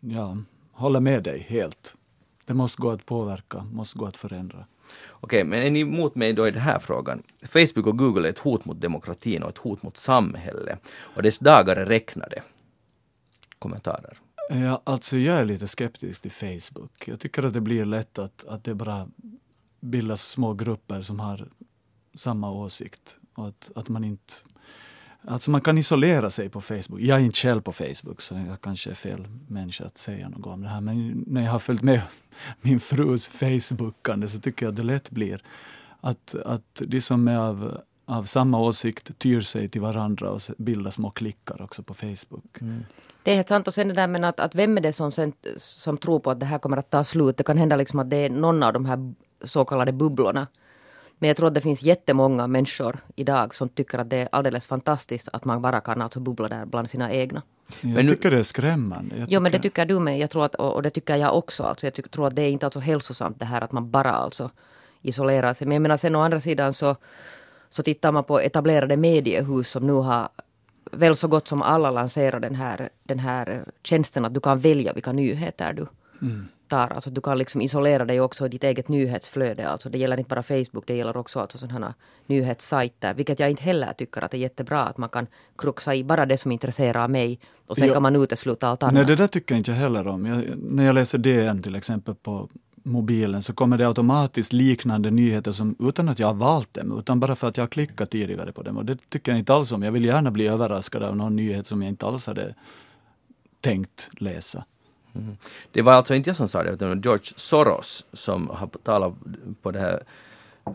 [0.00, 0.36] ja,
[0.72, 1.94] håller med dig helt.
[2.46, 4.66] Det måste gå att påverka, måste gå att förändra.
[5.10, 7.22] Okej, men är ni emot mig då i den här frågan?
[7.42, 10.78] Facebook och Google är ett hot mot demokratin och ett hot mot samhället.
[10.88, 12.42] Och dess dagar är räknade.
[13.58, 14.18] Kommentarer.
[14.50, 17.08] Ja, alltså jag är lite skeptisk till Facebook.
[17.08, 19.08] Jag tycker att det blir lätt att, att det bara
[19.80, 21.48] bildas små grupper som har
[22.14, 23.16] samma åsikt.
[23.38, 24.34] Och att, att man inte...
[25.28, 27.00] Alltså man kan isolera sig på Facebook.
[27.00, 30.46] Jag är inte själv på Facebook så jag kanske är fel människa att säga något
[30.46, 30.80] om det här.
[30.80, 32.00] Men när jag har följt med
[32.60, 35.42] min frus Facebookande så tycker jag att det lätt blir
[36.00, 40.90] att, att de som är av, av samma åsikt tyr sig till varandra och bildar
[40.90, 42.60] små klickar också på Facebook.
[42.60, 42.84] Mm.
[43.22, 43.66] Det är helt sant.
[43.66, 46.30] Och sen det där med att, att vem är det som, sen, som tror på
[46.30, 47.36] att det här kommer att ta slut?
[47.36, 50.46] Det kan hända liksom att det är någon av de här så kallade bubblorna.
[51.18, 54.66] Men jag tror att det finns jättemånga människor idag som tycker att det är alldeles
[54.66, 57.42] fantastiskt att man bara kan alltså bubbla där bland sina egna.
[57.80, 59.16] Jag Men nu- tycker det är skrämmande.
[59.18, 60.18] Jag Jo men det tycker du med.
[60.18, 61.62] Jag tror att, och det tycker jag också.
[61.62, 64.12] Alltså, jag tycker, tror att det är inte alltså hälsosamt det här att man bara
[64.12, 64.50] alltså
[65.02, 65.66] isolerar sig.
[65.66, 66.96] Men jag menar sen å andra sidan så,
[67.68, 70.28] så tittar man på etablerade mediehus som nu har
[70.92, 74.92] väl så gott som alla lanserat den här, den här tjänsten att du kan välja
[74.92, 75.86] vilka nyheter du
[76.68, 76.88] tar.
[76.92, 79.68] Alltså du kan liksom isolera dig också i ditt eget nyhetsflöde.
[79.68, 81.94] Alltså det gäller inte bara Facebook, det gäller också alltså sådana
[82.26, 83.14] nyhetssajter.
[83.14, 85.26] Vilket jag inte heller tycker att det är jättebra att man kan
[85.58, 87.94] kruxa i bara det som intresserar mig och sen Ja.
[87.94, 88.94] kan man utesluta allt annat.
[88.94, 90.26] Nej, det där tycker jag inte heller om.
[90.26, 92.48] Jag, när jag läser DN till exempel på
[92.82, 97.20] mobilen så kommer det automatiskt liknande nyheter som, utan att jag har valt dem, utan
[97.20, 98.76] bara för att jag har klickat tidigare på dem.
[98.76, 99.82] Och det tycker jag inte alls om.
[99.82, 102.54] Jag vill gärna bli överraskad av någon nyhet som jag inte alls hade
[103.60, 104.64] tänkt läsa.
[105.18, 105.36] Mm-hmm.
[105.72, 108.66] Det var alltså inte jag som sa det, utan det var George Soros som har
[108.82, 109.14] talat
[109.62, 110.02] på det här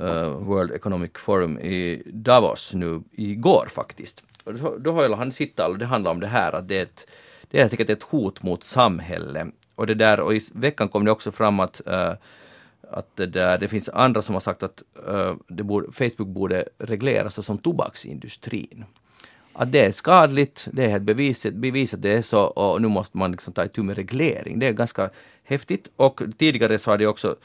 [0.01, 4.23] uh, World Economic Forum i Davos nu igår faktiskt.
[4.43, 6.77] Och då, då höll han sitt tal och det handlar om det här att det
[6.77, 7.07] är ett,
[7.51, 9.47] det är helt enkelt ett hot mot samhället.
[9.75, 12.13] Och det där, och i veckan kom det också fram att uh,
[12.91, 16.65] att det, där, det finns andra som har sagt att uh, det borde, Facebook borde
[16.77, 18.85] regleras som tobaksindustrin.
[19.53, 23.17] Att det är skadligt, det är helt bevisat, bevisat det är så och nu måste
[23.17, 24.59] man liksom ta itu med reglering.
[24.59, 25.09] Det är ganska
[25.43, 27.35] häftigt och tidigare så har det också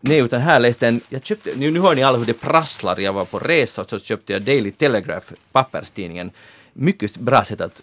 [0.00, 3.00] Nej, utan här läste en, jag köpte, nu, nu hör ni alla hur det prasslar,
[3.00, 6.30] jag var på resa och så köpte jag Daily Telegraph, papperstidningen.
[6.72, 7.82] Mycket bra sätt att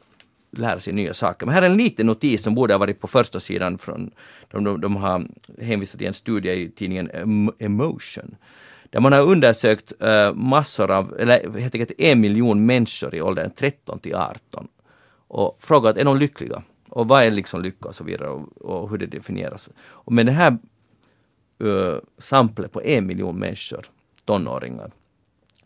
[0.52, 1.46] lära sig nya saker.
[1.46, 4.12] Men här är en liten notis som borde ha varit på första sidan från,
[4.52, 5.28] de, de, de har
[5.62, 7.10] hänvisat till en studie i tidningen
[7.60, 8.36] Emotion.
[8.90, 13.52] Där man har undersökt eh, massor av, eller helt enkelt en miljon människor i åldern
[13.56, 14.68] 13 till 18
[15.28, 16.64] och frågat är de lyckliga?
[16.90, 19.70] Och vad är liksom lycka och så vidare och, och hur det definieras.
[19.78, 20.58] Och med det här
[21.64, 23.86] uh, samplet på en miljon människor,
[24.26, 24.92] tonåringar,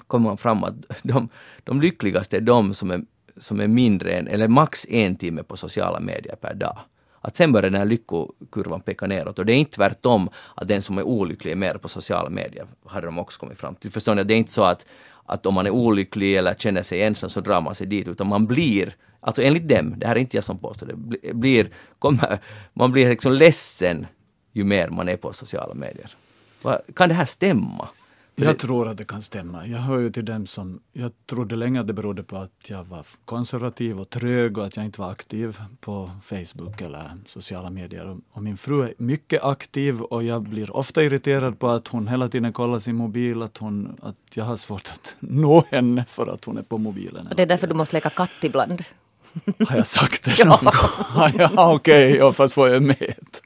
[0.08, 1.30] kommer man fram att de,
[1.64, 3.02] de lyckligaste är de som är,
[3.38, 6.80] som är mindre än, eller max en timme på sociala medier per dag.
[7.22, 10.82] Att sen börjar den här lyckokurvan peka neråt och det är inte tvärtom att den
[10.82, 13.92] som är olycklig är mer på sociala medier, hade de också kommit fram till.
[13.92, 14.24] Förstår ni?
[14.24, 14.86] Det är inte så att,
[15.26, 18.28] att om man är olycklig eller känner sig ensam så drar man sig dit, utan
[18.28, 22.40] man blir, alltså enligt dem, det här är inte jag som påstår det, blir, kommer,
[22.74, 24.08] man blir liksom ledsen
[24.54, 26.16] ju mer man är på sociala medier.
[26.96, 27.88] Kan det här stämma?
[28.46, 29.68] Jag tror att det kan stämma.
[29.68, 32.84] Jag hör ju till dem som, jag trodde länge att det berodde på att jag
[32.84, 38.18] var konservativ och trög och att jag inte var aktiv på Facebook eller sociala medier.
[38.32, 42.30] Och min fru är mycket aktiv och jag blir ofta irriterad på att hon hela
[42.30, 46.46] tiden kollar sin mobil, att, hon, att jag har svårt att nå henne för att
[46.46, 47.28] hon är på mobilen.
[47.28, 48.84] Och det är därför du måste leka katt ibland.
[49.68, 51.32] Har jag sagt det någon gång?
[51.38, 53.38] ja, okej, okay, för att få med.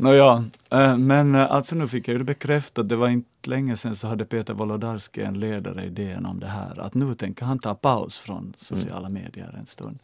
[0.00, 2.88] Nåja, eh, men eh, alltså nu fick jag ju det bekräftat.
[2.88, 6.46] Det var inte länge sedan så hade Peter Wolodarski en ledare i DN om det
[6.46, 6.80] här.
[6.80, 9.22] Att nu tänker han ta paus från sociala mm.
[9.22, 9.98] medier en stund.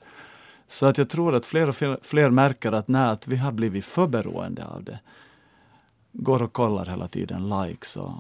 [0.69, 3.53] Så att jag tror att fler och fler, fler märker att, nej, att vi har
[3.53, 4.99] blivit för beroende av det.
[6.13, 8.13] Går och kollar hela tiden likes och...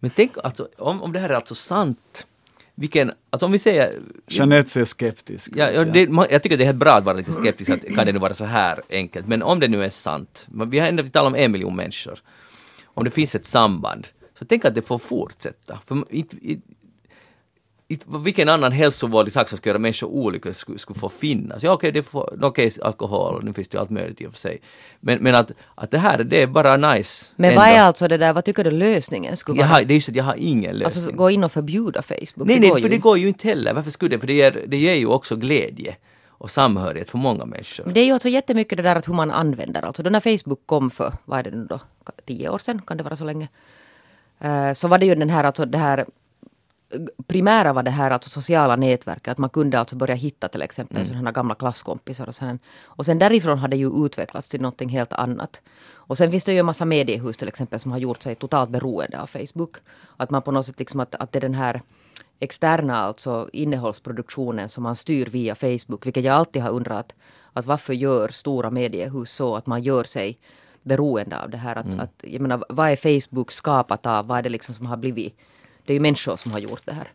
[0.00, 2.26] Men tänk alltså, om, om det här är alltså sant
[2.74, 4.00] vilken, alltså om vi säger...
[4.26, 7.32] Jeanette ser skeptisk ja, ja, det, Jag tycker det är helt bra att vara lite
[7.32, 9.26] skeptisk, att kan det nu vara så här enkelt?
[9.26, 12.18] Men om det nu är sant, vi har ändå talat om en miljon människor,
[12.84, 14.08] om det finns ett samband,
[14.38, 15.78] så tänk att det får fortsätta.
[15.86, 16.04] För,
[18.24, 21.62] vilken annan hälsovådlig sak som skulle göra människor olyckliga skulle, skulle få finnas.
[21.62, 24.60] Ja okej, okay, okay, alkohol, nu finns det ju allt möjligt i och för sig.
[25.00, 27.26] Men, men att, att det här, det är bara nice.
[27.36, 27.60] Men ändå.
[27.60, 29.68] vad är alltså det där, vad tycker du lösningen skulle vara?
[29.68, 31.04] Har, det är just att jag har ingen lösning.
[31.04, 32.48] Alltså gå in och förbjuda Facebook?
[32.48, 33.74] Nej, nej, för det går ju inte heller.
[33.74, 34.20] Varför skulle det?
[34.20, 35.96] För det ger, det ger ju också glädje
[36.42, 37.84] och samhörighet för många människor.
[37.94, 39.82] Det är ju alltså jättemycket det där att hur man använder.
[39.82, 41.80] Alltså då när Facebook kom för, vad är det nu då,
[42.26, 43.48] tio år sedan, kan det vara så länge?
[44.44, 46.06] Uh, så var det ju den här, alltså det här
[47.26, 50.96] primära var det här alltså sociala nätverket, att man kunde alltså börja hitta till exempel
[50.96, 51.06] mm.
[51.06, 55.12] sådana gamla klasskompisar och sen, och sen därifrån har det ju utvecklats till någonting helt
[55.12, 55.60] annat.
[56.12, 58.70] Och sen finns det ju en massa mediehus till exempel som har gjort sig totalt
[58.70, 59.76] beroende av Facebook.
[60.16, 61.82] Att man på något sätt liksom att, att det är den här
[62.40, 67.14] externa alltså innehållsproduktionen som man styr via Facebook, vilket jag alltid har undrat
[67.52, 70.38] att varför gör stora mediehus så att man gör sig
[70.82, 71.76] beroende av det här.
[71.76, 72.00] Att, mm.
[72.00, 74.26] att, jag menar, vad är Facebook skapat av?
[74.26, 75.36] Vad är det liksom som har blivit
[75.84, 77.08] det är ju människor som har gjort det här.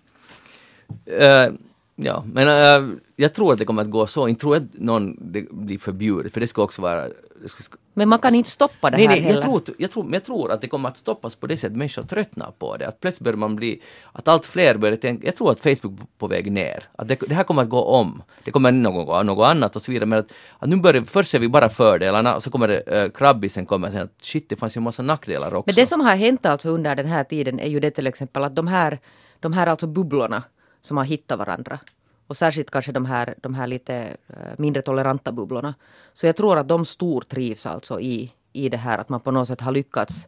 [1.47, 1.53] Uh,
[1.99, 4.27] ja, men uh, jag tror att det kommer att gå så.
[4.27, 7.07] Inte tror jag att någon det blir förbjudet, för det ska också vara...
[7.45, 9.35] Ska, men man kan inte stoppa det nej, här nej, heller.
[9.35, 11.77] Jag tror, jag, tror, jag tror att det kommer att stoppas på det sättet att
[11.77, 12.87] människor tröttnar på det.
[12.87, 13.81] Att plötsligt börjar man bli...
[14.11, 15.25] Att allt fler börjar tänka...
[15.25, 16.83] Jag tror att Facebook är på väg ner.
[16.95, 18.21] Att det, det här kommer att gå om.
[18.43, 20.05] Det kommer någon gång något annat och så vidare.
[20.05, 21.01] Men att, att nu börjar...
[21.01, 23.05] Först ser vi bara fördelarna och så kommer det...
[23.05, 25.63] Uh, krabbisen kommer sen att shit, det fanns ju en massa nackdelar också.
[25.65, 28.43] Men det som har hänt alltså under den här tiden är ju det till exempel
[28.43, 28.99] att de här,
[29.39, 30.43] de här alltså bubblorna
[30.87, 31.79] som har hittat varandra.
[32.27, 35.75] Och särskilt kanske de här, de här lite eh, mindre toleranta bubblorna.
[36.13, 39.47] Så jag tror att de stortrivs alltså i, i det här att man på något
[39.47, 40.27] sätt har lyckats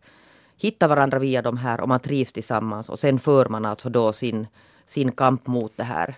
[0.58, 2.89] hitta varandra via de här och man trivs tillsammans.
[2.89, 4.48] Och sen för man alltså då sin,
[4.86, 6.15] sin kamp mot det här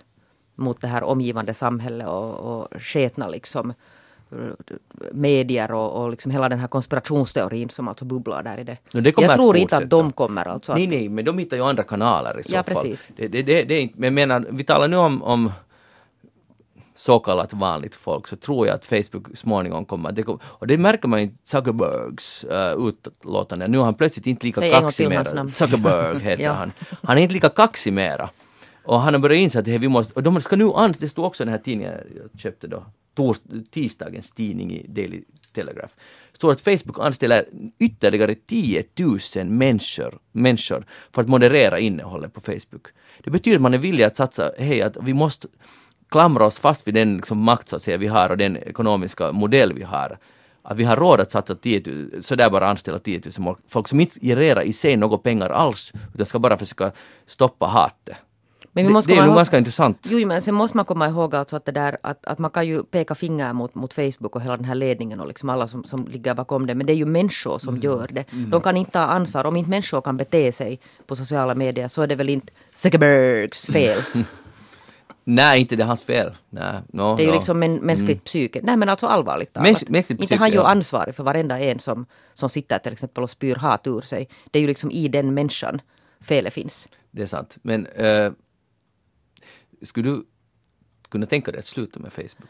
[0.56, 3.73] mot det här omgivande samhället och, och sketna liksom
[5.12, 8.78] medier och, och liksom hela den här konspirationsteorin som alltså bubblar där i det.
[8.91, 10.74] det jag tror inte att de kommer alltså.
[10.74, 12.76] Nej, nej, men de hittar ju andra kanaler i så ja, fall.
[12.76, 13.12] Precis.
[13.15, 15.52] Det, det, det, det är inte, men menar, vi talar nu om, om
[16.94, 21.08] så kallat vanligt folk så tror jag att Facebook småningom kommer, det och det märker
[21.08, 23.67] man i Zuckerbergs uh, utlåtande.
[23.67, 25.50] Nu är han plötsligt inte lika Säg kaxig mera.
[25.50, 26.52] Zuckerberg heter ja.
[26.52, 26.72] han.
[27.04, 28.30] Han är inte lika kaxig mera.
[28.84, 31.44] Och han har börjat inse att vi måste, och de ska nu det stod också
[31.44, 32.84] i den här tidningen jag köpte då,
[33.15, 33.38] tors,
[33.71, 35.21] tisdagens tidning i Daily
[35.54, 35.93] Telegraph,
[36.34, 37.45] står att Facebook anställer
[37.80, 38.84] ytterligare 10
[39.36, 42.88] 000 människor, människor för att moderera innehållet på Facebook.
[43.24, 45.47] Det betyder att man är villig att satsa, hej, att vi måste
[46.10, 49.32] klamra oss fast vid den liksom, makt så att säga, vi har och den ekonomiska
[49.32, 50.17] modell vi har.
[50.63, 54.00] Att vi har råd att satsa 10 000, sådär bara anställa 10 000 folk som
[54.00, 56.91] inte genererar i sig några pengar alls, utan ska bara försöka
[57.26, 58.17] stoppa hatet.
[58.73, 60.07] Men vi måste det, det är nog ganska intressant.
[60.12, 62.67] Jo, men sen måste man komma ihåg alltså att, det där, att, att man kan
[62.67, 65.84] ju peka finger mot, mot Facebook och hela den här ledningen och liksom alla som,
[65.84, 66.75] som ligger bakom det.
[66.75, 67.84] Men det är ju människor som mm.
[67.84, 68.25] gör det.
[68.31, 68.49] Mm.
[68.49, 69.45] De kan inte ta ansvar.
[69.45, 73.65] Om inte människor kan bete sig på sociala medier så är det väl inte Zuckerbergs
[73.65, 73.97] fel.
[75.23, 76.31] Nej, inte det är hans fel.
[76.49, 77.36] Nej, no, det är ju no.
[77.36, 78.25] liksom men, mänskligt mm.
[78.25, 78.60] psyke.
[78.63, 79.67] Nej men alltså allvarligt talat.
[79.67, 80.67] Mäns, mänskligt inte han ju ja.
[80.67, 84.29] ansvarig för varenda en som, som sitter till exempel och spyr hat ur sig.
[84.51, 85.81] Det är ju liksom i den människan
[86.21, 86.88] felet finns.
[87.12, 87.57] Det är sant.
[87.62, 88.31] Men uh,
[89.82, 90.24] skulle du
[91.10, 92.50] kunna tänka dig att sluta med Facebook?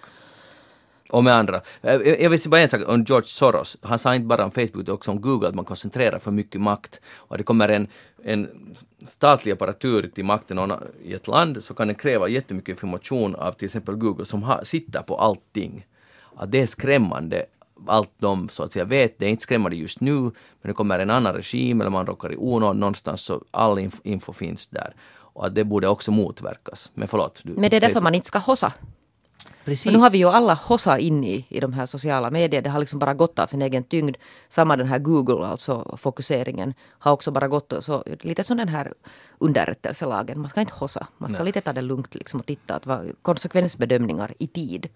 [1.11, 1.61] Och med andra.
[1.81, 3.77] Eh, eh, jag vill säga bara en sak om George Soros.
[3.81, 6.61] Han sa inte bara om Facebook utan också om Google att man koncentrerar för mycket
[6.61, 7.01] makt.
[7.15, 7.87] Och det kommer en,
[8.23, 8.49] en
[9.05, 13.65] statlig apparatur till makten i ett land så kan den kräva jättemycket information av till
[13.65, 15.85] exempel Google som har, sitter på allting.
[16.35, 17.45] Att det är skrämmande
[17.87, 19.19] allt de så att säga vet.
[19.19, 22.33] Det är inte skrämmande just nu men det kommer en annan regim eller man råkar
[22.33, 24.93] i onåd någonstans så all info, info finns där.
[25.33, 26.91] Och att det borde också motverkas.
[26.93, 27.41] Men förlåt.
[27.43, 28.73] Du, men det är därför man inte ska hossa
[29.65, 29.85] Precis.
[29.85, 32.61] Men nu har vi ju alla hossa in i, i de här sociala medier.
[32.61, 34.17] Det har liksom bara gått av sin egen tyngd.
[34.49, 38.93] Samma den här Google, alltså fokuseringen, har också bara gått så lite som den här
[39.37, 40.39] underrättelselagen.
[40.39, 41.07] Man ska inte hossa.
[41.17, 41.45] Man ska Nej.
[41.45, 44.89] lite ta det lugnt liksom och titta att vad, konsekvensbedömningar i tid.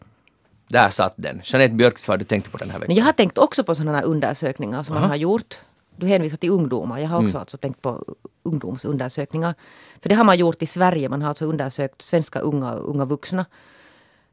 [0.67, 1.41] Där satt den.
[1.43, 2.87] Jeanette Björks, vad du tänkte på den här veckan?
[2.87, 5.59] Men jag har tänkt också på sådana här undersökningar som man har gjort.
[5.97, 6.99] Du hänvisar till ungdomar.
[6.99, 9.53] Jag har också alltså tänkt på ungdomsundersökningar.
[10.01, 11.09] För det har man gjort i Sverige.
[11.09, 13.45] Man har alltså undersökt svenska unga och unga vuxna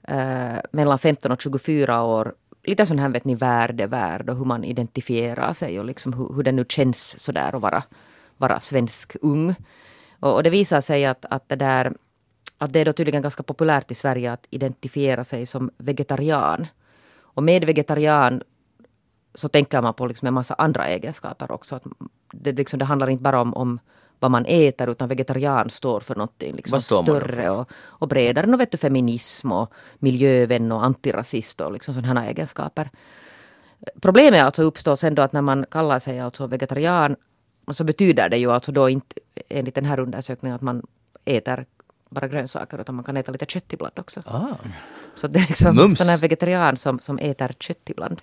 [0.09, 2.35] eh, mellan 15 och 24 år.
[2.65, 6.43] Lite sån här vet ni värdevärld och hur man identifierar sig och liksom hur, hur
[6.43, 7.83] det nu känns sådär att vara,
[8.37, 9.55] vara svensk ung.
[10.21, 11.93] Och, och det visar sig att, att det där
[12.59, 16.67] att det är då tydligen ganska populärt i Sverige att identifiera sig som vegetarian.
[17.15, 18.43] Och med vegetarian
[19.35, 21.77] så tänker man på liksom en massa andra egenskaper också.
[21.77, 21.85] Att
[22.33, 23.81] det, liksom, det handlar inte bara om, om
[24.19, 28.47] vad man äter utan vegetarian står för någonting liksom större och, och bredare.
[28.47, 32.91] Nu vet du feminism och miljövän och antirasist och liksom sådana egenskaper.
[34.01, 37.17] Problemet alltså uppstår sen då att när man kallar sig alltså vegetarian
[37.71, 39.17] så betyder det ju alltså då inte
[39.49, 40.83] enligt den här undersökningen att man
[41.25, 41.67] äter
[42.11, 44.23] bara grönsaker utan man kan äta lite kött ibland också.
[44.27, 44.57] Ah.
[45.15, 45.99] Så det är liksom Mums.
[45.99, 48.23] sån här vegetarian som, som äter kött ibland.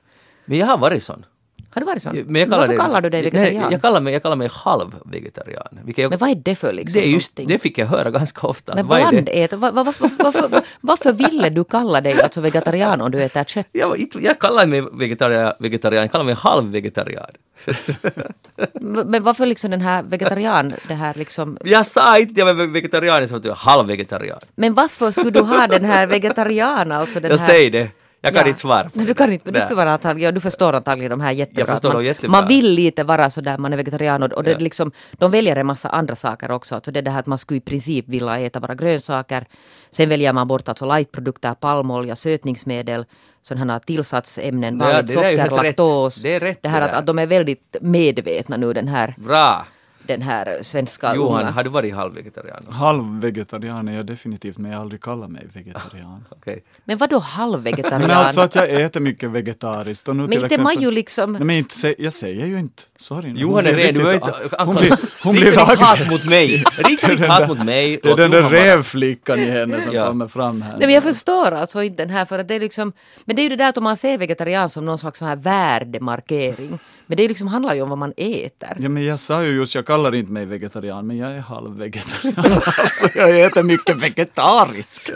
[0.50, 1.26] Men jag har varit sån.
[1.70, 2.16] Har du varit sån?
[2.16, 3.72] Men jag kallar Varför det, kallar du dig Nej, vegetarian?
[3.72, 5.80] jag, kallar mig, jag kallar mig halvvegetarian.
[5.96, 8.48] Jag, Men vad är det för liksom det, är just, det fick jag höra ganska
[8.48, 8.76] ofta.
[8.76, 9.12] Men Vad är det?
[9.12, 13.44] blandätare, var, var, var, varför, varför ville du kalla dig alltså vegetarian om du äter
[13.44, 13.68] kött?
[13.72, 17.32] Jag, var jag kallar mig vegetarian, vegetarian, jag kallar mig halvvegetarian.
[18.82, 21.58] Men varför liksom den här vegetarian, det här liksom...
[21.64, 24.40] Jag sa inte jag var vegetarian, jag sa att jag är halvvegetarian.
[24.56, 27.48] Men varför skulle du ha den här vegetariana, alltså den Jag här...
[27.48, 27.90] säger det.
[28.22, 28.48] Jag kan Ja.
[28.48, 29.06] inte svara på det.
[29.06, 31.62] du kan inte, men du skulle vara antagligen, ja, du förstår antagligen de här jättebra.
[31.62, 32.30] Jag förstår man, jättebra.
[32.32, 34.58] man vill lite vara sådär, man är vegetarian och, och det Ja.
[34.58, 36.76] liksom, de väljer en massa andra saker också.
[36.76, 39.46] Alltså det är det här att man skulle i princip vilja äta bara grönsaker.
[39.92, 43.06] Sen väljer man bort alltså lightprodukter, palmolja, sötningsmedel,
[43.42, 46.16] sådana här tillsatsämnen, vanligt det socker, laktos.
[46.16, 49.16] Det är rätt det här det att, att de är väldigt medvetna nu den här,
[49.18, 49.66] Bra!
[50.14, 51.52] Den här svenska Johan, unga.
[51.52, 52.66] har du varit halvvegetarian?
[52.70, 56.26] Halvvegetarian är jag definitivt, men jag har aldrig kallat mig vegetarian.
[56.30, 56.64] Okej.
[56.86, 58.02] Men vad då halvvegetarian?
[58.02, 60.08] Men alltså att jag äter mycket vegetariskt.
[60.08, 61.32] Och nu Men till inte man exempel- ju liksom...
[61.34, 62.84] Nej, men inte, jag säger ju inte.
[62.98, 63.32] Sorry.
[63.36, 66.64] Johan är ren, du riktigt- inte Hon blir, hon blir hat mot mig!
[66.78, 68.00] Rikta ditt hat mot mig!
[68.04, 70.08] Det är den där rävflickan i henne som Ja.
[70.08, 70.72] kommer fram här.
[70.72, 72.92] Nej men jag förstår alltså inte den här för att det är liksom
[73.26, 75.28] Men det är ju det där att om man ser vegetarian som någon slags sån
[75.28, 78.78] här värdemarkering Men det liksom, handlar ju om vad man äter.
[78.80, 82.62] Ja men jag sa ju just, jag kallar inte mig vegetarian, men jag är halvvegetarian.
[82.66, 85.12] alltså jag äter mycket vegetariskt.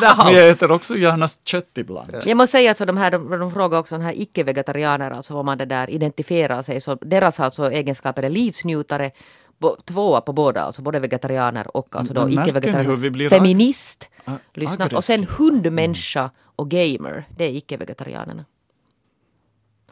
[0.00, 2.16] men jag äter också gärna kött ibland.
[2.24, 5.34] Jag måste säga att så de här, de, de frågar också de här icke-vegetarianer, alltså
[5.34, 6.98] vad man det där identifierar sig som.
[7.00, 9.10] Deras alltså egenskaper är livsnjutare,
[9.58, 13.28] bo, tvåa på båda, alltså både vegetarianer och alltså då icke-vegetarianer.
[13.28, 14.08] Feminist,
[14.54, 14.88] lyssna.
[14.94, 18.44] Och sen hundmänniska och gamer, det är icke-vegetarianerna.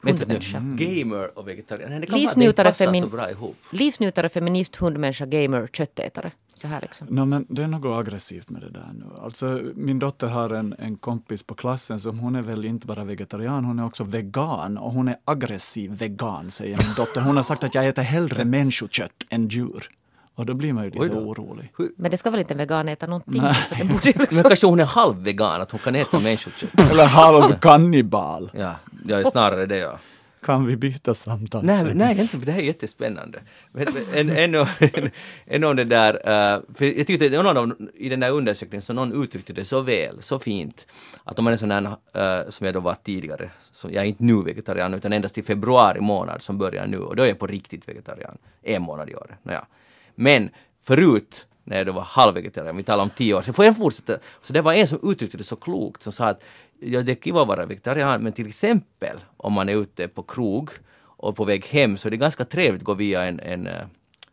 [0.05, 0.35] Vänta nu.
[0.35, 0.59] Hundmänniska.
[1.05, 1.91] Gamer och vegetarian.
[1.91, 3.57] Nej, det kan vara- Livsnjutare, femin- så bra ihop.
[3.71, 6.31] Livsnjutare, feminist, hundmänniska, gamer, köttätare.
[6.57, 7.07] Så här liksom.
[7.11, 9.05] No, men det är något aggressivt med det där nu.
[9.23, 13.05] Alltså, min dotter har en, en kompis på klassen som hon är väl inte bara
[13.05, 17.21] vegetarian, hon är också vegan och hon är aggressiv vegan, säger min dotter.
[17.21, 19.89] Hon har sagt att jag äter hellre människokött än djur.
[20.35, 21.15] Och då blir man ju lite då.
[21.21, 21.73] orolig.
[21.97, 23.43] Men det ska väl inte en vegan äta någonting?
[23.69, 24.43] Så det borde ju Men liksom...
[24.49, 26.81] kanske hon är halvvegan, att hon kan äta människokött.
[26.91, 28.51] Eller halvkannibal.
[28.55, 28.75] Ja,
[29.09, 29.99] jag är snarare det ja.
[30.43, 31.65] Kan vi byta samtal?
[31.65, 33.39] Nej, nej för det här är jättespännande.
[33.73, 33.85] Du,
[34.21, 35.11] En, en, av- en,
[35.47, 38.83] en av det där, eh, för jag tyckte att någon av, i den där undersökningen
[38.83, 40.87] så någon uttryckte det så väl, så fint,
[41.25, 41.83] att om man är sån här,
[42.15, 45.43] eh, som jag då var tidigare, så jag är inte nu vegetarian utan endast i
[45.43, 49.15] februari månad som börjar nu och då är jag på riktigt vegetarian, en månad i
[49.15, 49.37] år.
[49.43, 49.67] Nåja.
[50.15, 50.51] Men
[50.83, 54.19] förut när jag då var halvvegetarian, vi talar om tio år, så får jag fortsätta.
[54.41, 56.43] Så det var en som uttryckte det så klokt som sa att
[56.81, 60.23] ja, det är kiva att vara vegetarian, men till exempel om man är ute på
[60.23, 60.71] krog
[61.17, 63.73] och på väg hem så är det ganska trevligt att gå via en, en uh,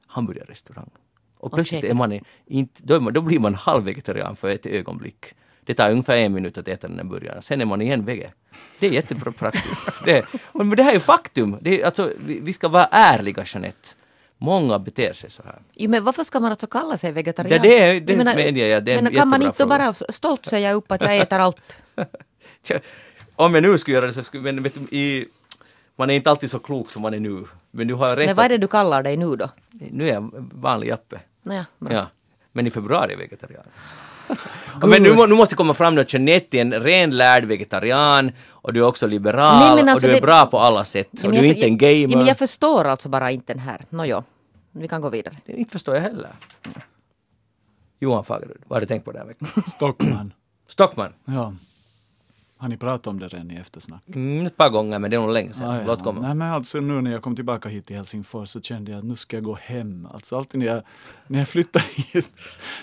[0.08, 0.90] hamburgerrestaurang.
[1.38, 5.26] Och plötsligt är man inte, då, då blir man halvvegetarian för ett ögonblick.
[5.66, 8.32] Det tar ungefär en minut att äta den där burgaren, sen är man igen vege.
[8.80, 10.06] Det är jättepraktiskt.
[10.06, 11.58] det, men det här är ju faktum.
[11.62, 13.90] Det är, alltså, vi, vi ska vara ärliga Jeanette.
[14.44, 15.60] Många beter sig så här.
[15.76, 17.54] Jo, men varför ska man alltså kalla sig vegetarian?
[17.58, 19.58] Ja, det är- det Jag menar, menar jag, det är en men kan man inte
[19.58, 19.70] fråga.
[19.78, 21.78] bara stolt säga upp att jag äter allt?
[23.36, 25.26] Om jag nu skulle göra det så skulle, men vet du, i,
[25.96, 27.44] man är inte alltid så klok som man är nu.
[27.72, 29.50] Men du har rätt Men vad är det du kallar dig nu då?
[29.92, 31.20] Nu är jag vanlig Jappe.
[31.44, 31.66] Bra.
[31.94, 32.06] Ja.
[32.52, 33.64] Men i februari är jag vegetarian.
[34.88, 38.84] men nu, nu måste komma fram att Jeanette är en renlärd vegetarian och du är
[38.88, 41.08] också liberal Nej, alltså och du är det- bra på alla sätt.
[41.12, 42.28] Ja, och du är jag- inte en Ja, men gamer.
[42.28, 43.86] jag förstår alltså bara inte den här.
[43.90, 44.24] Nåjo,
[44.72, 45.36] vi kan gå vidare.
[45.46, 46.30] Det inte förstår jag heller.
[48.00, 49.48] Johan Fagerud, vad har du tänkt på den här veckan?
[49.68, 50.34] Stockman.
[50.68, 51.54] Stockman, Ja.
[52.62, 54.04] Har ni pratat om det redan i eftersnack?
[54.08, 55.70] Mm, ett par gånger, men det är nog länge sedan.
[55.70, 55.88] Ah, ja.
[55.88, 56.22] Låt komma.
[56.22, 59.06] Nej, men alltså nu när jag kom tillbaka hit till Helsingfors så kände jag att
[59.06, 60.08] nu ska jag gå hem.
[60.14, 60.84] Alltså alltid när jag,
[61.28, 62.28] när jag flyttade hit,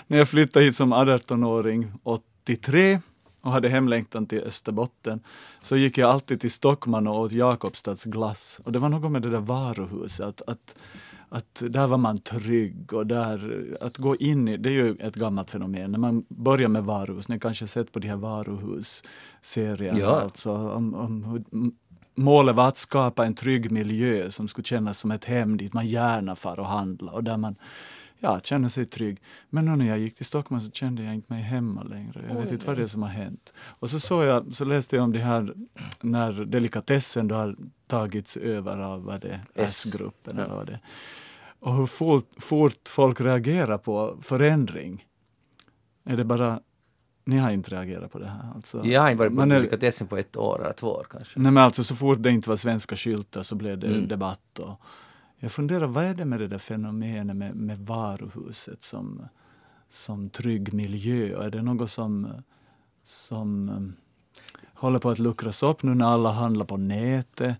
[0.07, 2.99] när jag flyttade hit som 18-åring 83
[3.41, 5.19] och hade hemlängtan till Österbotten,
[5.61, 8.61] så gick jag alltid till Stockman och åt Jakobstads glass.
[8.63, 10.75] Och det var något med det där varuhuset, att, att,
[11.29, 15.15] att där var man trygg och där, att gå in i, det är ju ett
[15.15, 20.21] gammalt fenomen, när man börjar med varuhus, ni kanske sett på de här varuhusserierna, Ja.
[20.21, 21.43] alltså om, om
[22.15, 25.87] Målet var att skapa en trygg miljö som skulle kännas som ett hem dit man
[25.87, 27.55] gärna far och handla och där man
[28.19, 29.21] ja, känner sig trygg.
[29.49, 32.25] Men nu när jag gick till Stockholm så kände jag inte mig hemma längre.
[32.29, 33.53] Jag vet inte vad det är som har hänt.
[33.59, 35.53] Och så, såg jag, så läste jag om det här
[36.01, 37.55] när delikatessen då har
[37.87, 39.41] tagits över av vad det är.
[39.65, 40.43] S-gruppen Ja.
[40.43, 40.79] eller vad det är.
[41.59, 45.05] Och hur fort, fort folk reagerar på förändring.
[46.05, 46.59] Är det bara,
[47.25, 48.51] ni har inte reagerat på det här?
[48.55, 51.39] Alltså, Jag har inte varit på delikatessen på ett år eller två år kanske.
[51.39, 54.07] Nej men alltså så fort det inte var svenska skyltar så blev det Mm.
[54.07, 54.59] debatt.
[54.59, 54.81] Och
[55.39, 59.27] jag funderar, vad är det med det där fenomenet med, med varuhuset som,
[59.89, 61.43] som trygg miljö?
[61.45, 62.27] Är det något som,
[63.05, 63.95] som um,
[64.73, 67.55] håller på att luckras upp nu när alla handlar på nätet?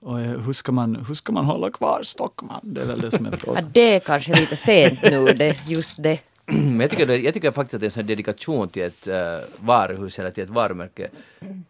[0.00, 2.60] Och eh, hur ska man, hur ska man hålla kvar Stockman?
[2.62, 3.70] Det är väl det som är Ja, frågan.
[3.72, 6.18] det är kanske lite sent nu, det, just det.
[6.46, 9.14] Men jag tycker, det, jag tycker faktiskt att en sån här dedikation till ett uh,
[9.58, 11.08] varuhus eller till ett varumärke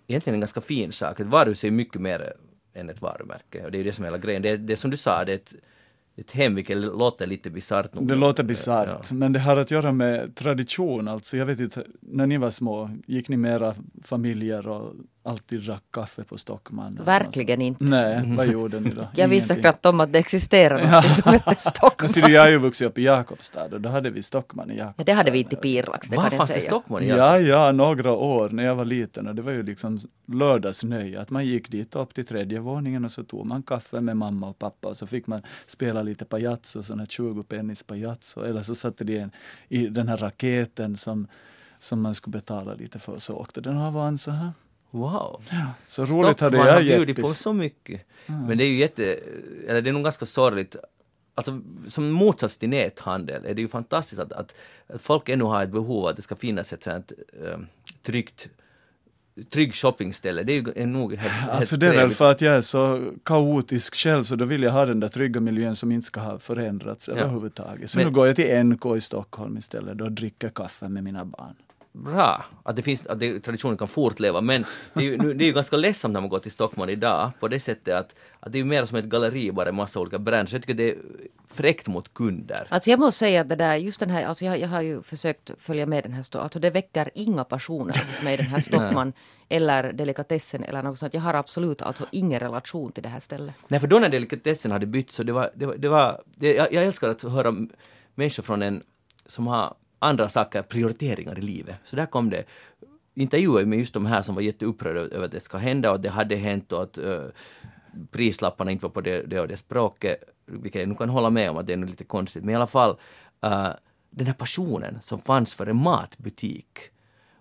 [0.07, 1.21] egentligen är en ganska fin sak.
[1.21, 2.33] Ett varuhus är ju mycket mer
[2.75, 4.43] än ett varumärke och det är det som är hela grejen.
[4.43, 5.55] Det det som du sa, det är ett,
[6.17, 7.91] ett hem vilket låter lite bisarrt.
[7.93, 8.47] Det låter Ja.
[8.47, 11.09] bisarrt, men det har att göra med tradition.
[11.09, 15.61] Alltså, jag vet inte, när ni var små, gick ni med era familjer och alltid
[15.61, 17.01] drack kaffe på Stockman?
[17.05, 17.85] Verkligen inte.
[17.85, 19.09] Nej, vad gjorde ni då?
[19.15, 22.09] Jag visste knappt om att det existerar något som heter Stockholm.
[22.13, 24.77] ser du, jag är ju vuxit upp i Jakobstad och då hade vi Stockman i
[24.77, 24.95] Jakobstad.
[24.97, 26.71] Men det hade vi inte i Pirlax, det Var kan jag fanns det säga.
[26.71, 27.07] Stockman?
[27.07, 31.31] Ja, ja, några år när jag var liten och det var ju liksom lördagsnöje att
[31.31, 34.59] man gick dit upp till tredje våningen och så tog man kaffe med mamma och
[34.59, 39.05] pappa och så fick man spela lite pajazzo, sådana 20 pennis pajazzo eller så satte
[39.05, 39.31] de en
[39.69, 41.27] i den här raketen som,
[41.79, 44.53] som man skulle betala lite för så åkte den av och an så här.
[44.91, 45.43] Wow.
[45.87, 48.01] Så roligt hade Stockman har jag bjudit på så mycket.
[48.27, 49.19] Men det är ju jätte,
[49.69, 50.77] eller det är nog ganska sorgligt.
[51.35, 54.55] Alltså som motsats till näthandel är det ju fantastiskt att, att,
[54.87, 57.13] att folk ännu har ett behov av att det ska finnas ett sånt
[57.45, 57.59] äh,
[58.03, 58.49] tryggt
[59.51, 60.43] trygg shoppingställe.
[60.43, 63.13] Det är ju nog helt, helt Alltså det är väl för att jag är så
[63.25, 66.39] kaotisk själv så då vill jag ha den där trygga miljön som inte ska ha
[66.39, 67.91] förändrats överhuvudtaget.
[67.91, 71.25] Så Men- nu går jag till NK i Stockholm istället och dricker kaffe med mina
[71.25, 71.55] barn.
[71.93, 74.65] Bra att det finns, att det, traditionen kan fortleva men
[74.95, 77.31] det är, ju, nu- det är ju ganska ledsamt när man går till Stockholm idag
[77.41, 80.47] på det sättet att, att det är mer som ett galleri bara en massa olika.
[80.47, 80.97] Så jag tycker det är
[81.49, 82.67] fräckt mot kunder.
[82.71, 85.03] Alltså jag måste säga att det där, just den här, alltså jag, jag har ju
[85.03, 89.13] försökt följa med den här, alltså det väcker inga passioner hos mig den här Stockman
[89.49, 91.15] eller delikatessen eller något sånt.
[91.15, 93.55] Jag har absolut alltså ingen relation till det här stället.
[93.69, 96.55] Nej, för då när delikatessen hade bytt så det var, det var, det var det,
[96.55, 97.55] jag, jag älskar att höra
[98.15, 98.83] människor från en
[99.27, 101.77] som har andra saker, prioriteringar i livet.
[101.85, 102.45] Så där kom det
[103.15, 106.03] intervjuer med just de här som var jätteupprörda över att det ska hända och att
[106.03, 107.21] det hade hänt och att uh,
[108.11, 111.51] prislapparna inte var på det, det och det språket, vilket jag nog kan hålla med
[111.51, 112.91] om att det är lite konstigt, men i alla fall
[113.47, 113.69] uh,
[114.11, 116.79] den här passionen som fanns för en matbutik.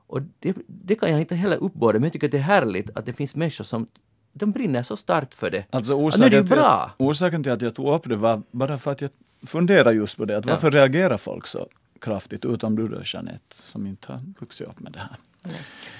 [0.07, 2.97] Och det, det kan jag inte heller uppbåda, men jag tycker att det är härligt
[2.97, 3.88] att det finns människor som
[4.34, 5.66] de brinner så starkt för det.
[5.70, 6.66] Alltså Ja, nu är det orsaken, till, bra.
[6.86, 9.10] att- orsaken till att jag tog upp det var bara för att jag
[9.47, 10.38] funderar just på det.
[10.38, 10.51] Att Ja.
[10.51, 11.68] varför reagerar folk så
[12.00, 15.18] kraftigt, utom då Jeanette, som inte har vuxit upp med det här.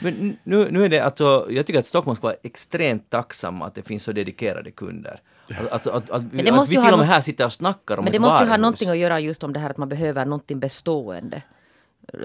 [0.02, 3.76] Men nu, nu är det alltså, jag tycker att Stockholm ska vara extremt tacksam att
[3.76, 5.22] det finns så dedikerade kunder.
[5.72, 7.46] Alltså, att, att, Men det att måste vi ju till ha och med här sitter
[7.46, 9.60] och snackar om Men ett det måste ju ha någonting att göra just om det
[9.60, 11.42] här att man behöver någonting bestående.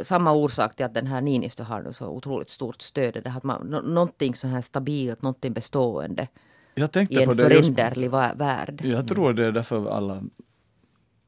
[0.03, 3.21] Samma orsak till att den här Niinistö har nu så otroligt stort stöd.
[3.25, 6.29] Det här att man, nå- någonting så här stabilt, någonting bestående
[6.75, 8.81] Jag i tänkte på en det just, föränderlig va- värld.
[8.85, 10.23] Jag tror det är därför alla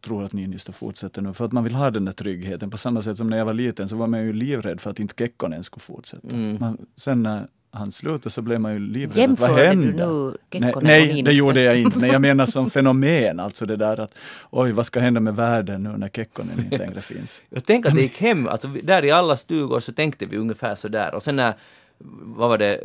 [0.05, 2.71] tror att Niinistö fortsätter nu, för att man vill ha den där tryggheten.
[2.71, 5.01] På samma sätt som när jag var liten så var man ju livrädd för att
[5.01, 6.29] inte Kekkonen skulle fortsätta.
[6.29, 6.57] Mm.
[6.61, 9.11] Man, sen när han slutade så blev man ju livrädd.
[9.11, 10.07] att Jämförde vad du hände?
[10.07, 11.33] nu Nej, Kekkonen och nej det Niinistö?
[11.33, 14.15] gjorde jag inte, men jag menar som fenomen, alltså det där att
[14.51, 17.43] oj, vad ska hända med världen nu när Kekkonen inte längre finns?
[17.51, 20.75] Jag tänker att det gick hem, alltså där i alla stugor så tänkte vi ungefär
[20.75, 21.55] så där och sen när,
[21.99, 22.81] vad var det,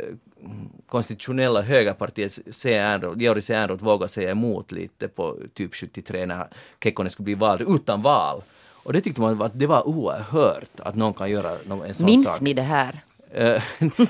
[0.88, 2.74] konstitutionella högerpartiet C.
[2.74, 3.54] Ernroth, Georg C.
[3.54, 6.46] Ernroth vågade säga emot lite på typ 73 när
[6.82, 8.42] Kekkonen skulle bli vald utan val.
[8.84, 12.06] Och det tyckte man att det var oerhört att någon kan göra någon, en sån
[12.06, 12.40] Minns sak.
[12.40, 13.00] ni det här?
[13.30, 13.62] Eh,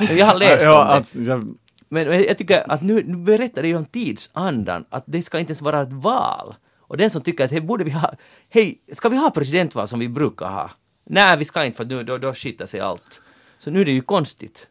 [0.18, 1.30] jag har läst ja, om det.
[1.30, 1.54] jag,
[1.88, 5.38] Men men jag tycker att nu, nu berättar det ju om tidsandan, att det ska
[5.38, 6.54] inte ens vara ett val.
[6.78, 8.12] Och den som tycker att hej, borde vi ha,
[8.48, 10.70] hej, ska vi ha presidentval som vi brukar ha?
[11.04, 13.22] Nej, vi ska inte för nu, då, då skiter sig allt.
[13.58, 14.68] Så nu är det ju konstigt.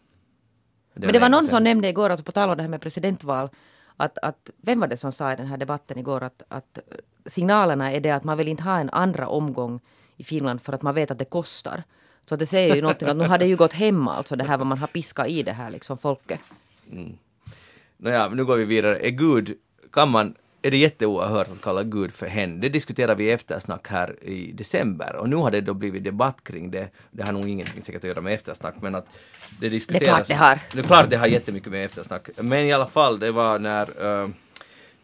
[0.93, 3.49] Men det var någon som nämnde igår, alltså på tal om det här med presidentval,
[3.97, 6.79] att, att vem var det som sa i den här debatten igår att, att
[7.25, 9.79] signalerna är det att man vill inte ha en andra omgång
[10.17, 11.83] i Finland för att man vet att det kostar.
[12.25, 14.57] Så det säger ju någonting att nu har det ju gått hem alltså det här
[14.57, 16.41] vad man har piskat i det här liksom folket.
[17.97, 18.99] Nåja, nu går vi vidare.
[18.99, 19.57] Är Gud,
[19.91, 22.59] kan man, är det jätteoerhört att kalla Gud för hen?
[22.59, 26.43] Det diskuterade vi i eftersnack här i december och nu har det då blivit debatt
[26.43, 26.89] kring det.
[27.11, 29.05] Det har nog ingenting säkert att göra med eftersnack men att
[29.59, 30.03] det diskuteras.
[30.03, 30.59] klart det har.
[30.73, 32.29] Det är klart det har jättemycket med eftersnack.
[32.37, 34.29] Men i alla fall, det var när uh,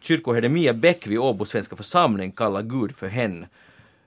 [0.00, 3.46] kyrkoherde Mia Bäck vid Åbo Svenska församling kallade Gud för hen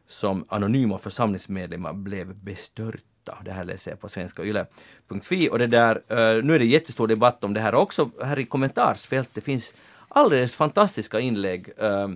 [0.07, 3.37] som anonyma församlingsmedlemmar blev bestörta.
[3.45, 7.07] Det här läser jag på svenska yle.fi och det där, eh, nu är det jättestor
[7.07, 9.73] debatt om det här också här i kommentarsfältet finns
[10.11, 12.09] alldeles fantastiska inlägg eh,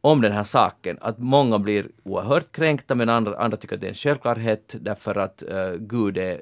[0.00, 0.98] om den här saken.
[1.00, 5.14] Att många blir oerhört kränkta men andra, andra tycker att det är en självklarhet därför
[5.14, 6.40] att eh, Gud är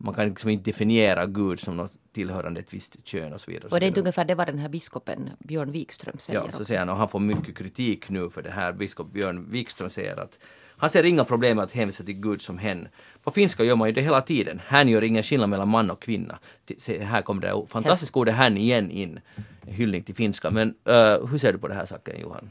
[0.00, 3.68] man kan liksom inte definiera Gud som något tillhörande ett visst kön och så vidare.
[3.70, 6.64] Och det är inte ungefär det var den här biskopen Björn Wikström säger Ja, så
[6.64, 8.72] säger han, och han får mycket kritik nu för det här.
[8.72, 10.38] Biskop Björn Wikström säger att
[10.78, 12.88] han ser inga problem med att hänvisa till Gud som hen.
[13.22, 14.60] På finska gör man ju det hela tiden.
[14.66, 16.38] Hän gör ingen skillnad mellan man och kvinna.
[16.78, 19.20] Se, Här kommer det fantastiska ordet hän igen in.
[19.66, 20.50] En hyllning till finska.
[20.50, 22.50] Men eh, hur ser du på den här saken Johan?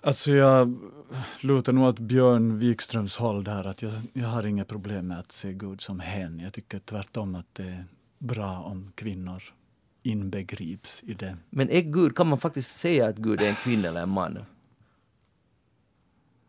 [0.00, 0.76] Alltså jag
[1.40, 5.32] lutar nog åt Björn Wikströms håll där att jag, jag har inga problem med att
[5.32, 6.40] se Gud som hen.
[6.40, 7.84] Jag tycker tvärtom att det är
[8.18, 9.42] bra om kvinnor
[10.02, 11.36] inbegrips i det.
[11.50, 14.38] Men är Gud, kan man faktiskt säga att Gud är en kvinna eller en man?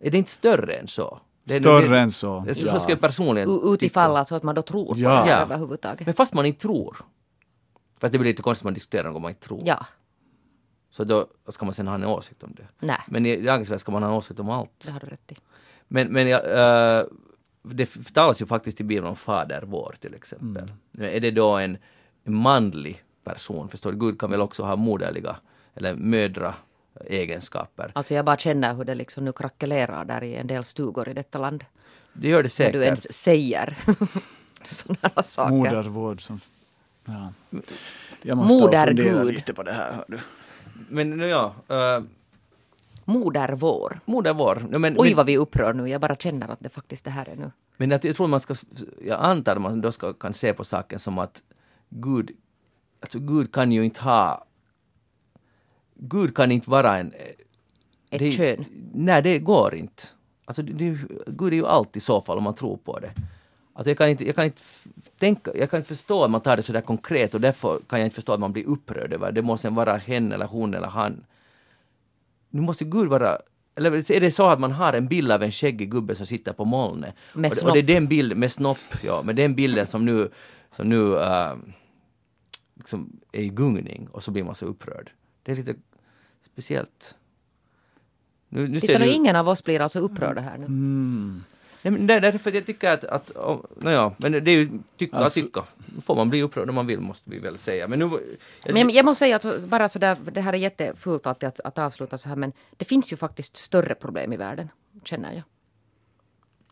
[0.07, 1.19] Är det inte större än så?
[1.43, 2.43] Det är Större det, än så.
[2.47, 5.09] Det, så ska jag personligen U- Utifall alltså att man då tror på Ja.
[5.09, 5.37] det här Ja.
[5.37, 6.05] överhuvudtaget.
[6.05, 6.97] Men fast man inte tror.
[7.99, 9.61] Fast det blir lite konstigt om man diskuterar något man inte tror.
[9.65, 9.85] Ja,
[10.89, 12.67] Så då ska man sen ha en åsikt om det.
[12.79, 14.71] nej, Men i dagens värld ska man ha en åsikt om allt.
[14.85, 15.35] det har du rätt i.
[15.87, 17.05] Men, men ja, eh,
[17.63, 20.71] det talas ju faktiskt i Bibeln om Fader vår till exempel.
[20.91, 21.77] Men Är det då en,
[22.23, 23.69] en manlig person?
[23.69, 23.97] Förstår du?
[23.97, 25.35] Gud kan väl också ha moderliga
[25.73, 26.53] eller mödra
[27.05, 27.91] egenskaper.
[27.93, 31.13] Alltså jag bara känner hur det liksom nu krackelerar där i en del stugor i
[31.13, 31.65] detta land.
[32.13, 32.73] Det gör det När säkert.
[32.73, 33.77] du ens säger
[34.63, 35.55] sådana saker.
[35.55, 36.39] Modervård som...
[37.05, 37.33] Ja.
[38.21, 39.05] Jag måste Modergud.
[39.05, 39.91] fundera lite på det här.
[39.93, 40.19] hör du.
[40.89, 42.03] Men nu ja, uh,
[43.05, 43.99] Moder vår.
[44.05, 44.67] Moder vår.
[44.71, 47.11] Ja, men, Oj men, vad vi upprör nu, jag bara känner att det faktiskt det
[47.11, 47.51] här är nu.
[47.77, 48.55] men jag, jag tror man ska,
[49.05, 51.41] jag antar att man då ska, kan se på saken som att
[51.89, 52.31] Gud,
[53.01, 54.44] alltså Gud kan ju inte ha,
[55.95, 57.13] Gud kan inte vara en
[58.09, 58.65] Ett det, kön.
[58.93, 60.03] Nej, det går inte.
[60.45, 63.11] Alltså, det, Gud är ju allt i så fall om man tror på det.
[63.73, 64.61] Alltså, jag, kan inte, jag, kan inte
[65.19, 67.99] tänka, jag kan inte förstå att man tar det så där konkret och därför kan
[67.99, 69.41] jag inte förstå att man blir upprörd över det.
[69.41, 71.25] måste vara hen eller hon eller han.
[72.49, 73.37] Nu måste Gud vara
[73.75, 76.53] eller är det så att man har en bild av en skäggig gubbe som sitter
[76.53, 77.15] på molnet?
[77.33, 77.87] Med och, det, och det är snopp.
[77.87, 80.29] den bilden, med snopp, ja, med den bilden som nu,
[80.71, 81.53] som nu äh,
[82.77, 85.11] liksom är i gungning och så blir man så upprörd.
[85.45, 85.75] Det är lite
[86.41, 87.15] speciellt.
[88.49, 90.65] Nu, nu Titta ser nu, du, ingen av oss blir alltså upprörda här nu.
[90.65, 91.43] Mm.
[91.81, 94.55] Nej, men det är därför att jag tycker att, att oh, nåja, men det är
[94.55, 95.63] ju tycka Alltså- tycka.
[96.05, 97.87] Får man bli upprörd om man vill måste vi väl säga.
[97.87, 98.09] Men nu,
[98.63, 101.59] jag, Men jag måste säga att bara så där, det här är jättefult alltid att,
[101.59, 104.69] att avsluta så här men det finns ju faktiskt större problem i världen,
[105.03, 105.43] känner jag.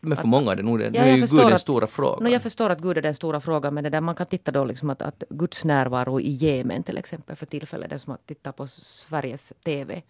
[0.04, 0.90] Men för många är det nog det.
[0.90, 2.24] Nu Ja, är jag ju Gud den att- stora frågan.
[2.24, 4.50] No, jag förstår att Gud är den stora frågan men det där, man kan titta
[4.52, 8.18] då liksom att, att Guds närvaro i Jemen till exempel för tillfället, den som har
[8.26, 10.02] tittat på Sveriges TV.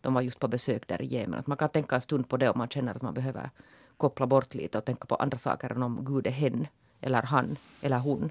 [0.00, 1.38] De var just på besök där i Jemen.
[1.40, 3.50] Att man kan tänka en stund på det om man känner att man behöver
[3.96, 6.66] koppla bort lite och tänka på andra saker än om Gud är hen
[7.00, 8.30] eller han eller hon.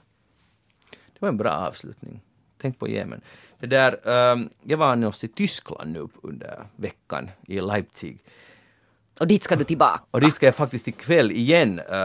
[1.13, 2.21] Det var en bra avslutning.
[2.57, 3.21] Tänk på Jemen.
[3.59, 8.19] Det där, ehm, jag var nyss i Tyskland nu under veckan i Leipzig.
[9.19, 10.03] Och dit ska du tillbaka.
[10.11, 11.79] Och dit ska jag faktiskt ikväll igen.
[11.79, 11.95] eh,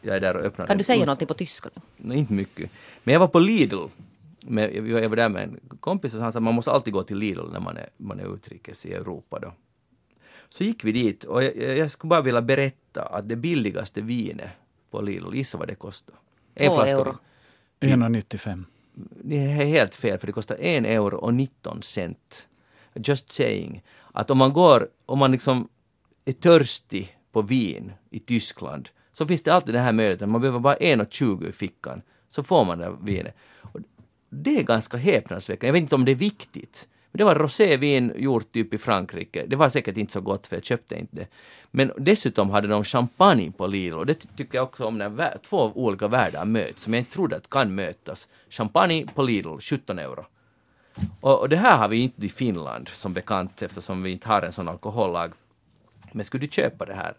[0.00, 1.82] jag är där och öppnar Kan du säga någonting på tyska nu?
[1.96, 2.70] Nej, inte mycket.
[3.04, 3.84] Men jag var på Lidl.
[4.40, 7.02] Med, jag, var där med en kompis och han sa att man måste alltid gå
[7.02, 9.52] till Lidl när man är, man är utrikes i Europa då.
[10.48, 14.50] Så gick vi dit och jag, jag skulle bara vilja berätta att det billigaste vinet
[14.90, 16.14] på Lidl, gissa vad det kostar?
[16.54, 17.16] En Två flaska euro.
[17.80, 18.02] vin.
[18.02, 18.64] 1,95.
[19.24, 22.48] Det är helt fel för det kostar en euro och 19 cent.
[22.94, 23.82] Just saying.
[24.12, 25.68] Att om man går, om man liksom
[26.26, 30.30] är törstig på vin i Tyskland så finns det alltid den här möjligheten.
[30.30, 33.36] Man behöver bara 1,20 i fickan så får man det vinet.
[33.60, 33.80] Och
[34.30, 35.66] det är ganska häpnadsväckande.
[35.66, 36.88] Jag vet inte om det är viktigt.
[37.12, 39.46] Men det var rosévin gjort typ i Frankrike.
[39.46, 41.26] Det var säkert inte så gott för jag köpte inte det.
[41.70, 45.72] Men dessutom hade de champagne på Lidl och det tycker jag också om när två
[45.74, 48.28] olika världar möts som jag inte trodde att kan mötas.
[48.50, 50.24] Champagne på Lidl, 17 euro.
[51.20, 54.42] Och, och det här har vi inte i Finland som bekant eftersom vi inte har
[54.42, 55.32] en sån alkohollag.
[56.16, 57.14] Men skulle du köpa det här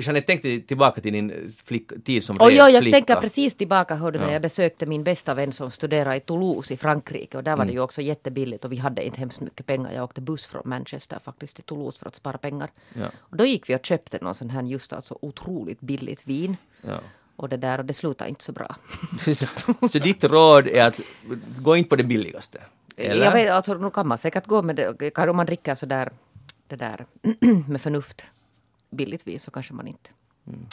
[0.00, 2.96] Jeanette, tänk dig tillbaka till din flick, tid som Och jo, jag flicka.
[2.96, 4.32] tänker precis tillbaka hörde när Ja.
[4.32, 7.58] jag besökte min bästa vän som studerade i Toulouse i Frankrike och där Mm.
[7.58, 9.92] var det ju också jättebilligt och vi hade inte hemskt mycket pengar.
[9.92, 12.70] Jag åkte buss från Manchester faktiskt till Toulouse för att spara pengar.
[12.94, 13.06] Ja.
[13.18, 16.56] Och då gick vi och köpte någon sån här just alltså otroligt billigt vin.
[16.88, 16.98] Ja.
[17.36, 18.76] Och det där och det slutade inte så bra.
[19.90, 21.00] så ditt råd är att
[21.58, 22.58] gå in på det billigaste?
[22.96, 23.24] Eller?
[23.24, 26.10] Jag vet, alltså nu kan man säkert gå med det, om man dricker så där,
[26.76, 27.06] det där
[27.68, 28.24] med förnuft,
[28.90, 30.10] billigt vin så kanske man inte
[30.46, 30.66] Mm.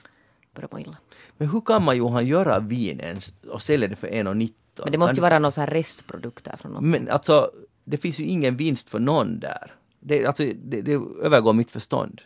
[0.54, 0.98] börjar må illa.
[1.38, 4.54] Men hur kan man Johan göra vin ens och sälja det för 1,19?
[4.84, 6.84] Men det måste ju vara någon sån här restprodukt där från något.
[6.84, 7.52] Men alltså,
[7.84, 9.72] det finns ju ingen vinst för någon där.
[10.00, 12.22] Det, alltså, det, det övergår mitt förstånd.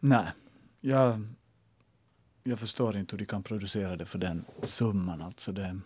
[0.00, 0.26] Nej,
[0.80, 1.26] jag,
[2.44, 5.22] jag förstår inte hur de kan producera det för den summan.
[5.22, 5.80] Alltså det,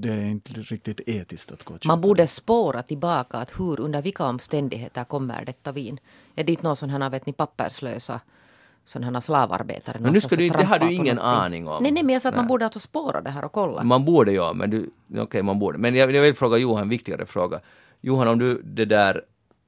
[0.00, 3.80] det är inte riktigt etiskt att gå och köpa Man borde spåra tillbaka att hur,
[3.80, 6.00] under vilka omständigheter kommer detta vin?
[6.36, 8.20] Är det inte någon sån här, vet ni, papperslösa
[8.84, 9.98] sådana här slavarbetare?
[10.00, 11.82] Men nu ska du det har du ingen aning om.
[11.82, 12.48] Nej, nej, men jag sa att man Nej.
[12.48, 13.84] borde alltså spåra det här och kolla.
[13.84, 15.78] Man borde ja, men du, okej man borde.
[15.78, 17.60] Men jag, jag vill fråga Johan en viktigare fråga.
[18.00, 19.22] Johan, om du det där,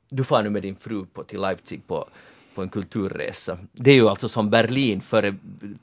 [0.08, 2.08] du far nu med din fru på, till Leipzig på,
[2.54, 3.58] på en kulturresa.
[3.72, 5.34] Det är ju alltså som Berlin före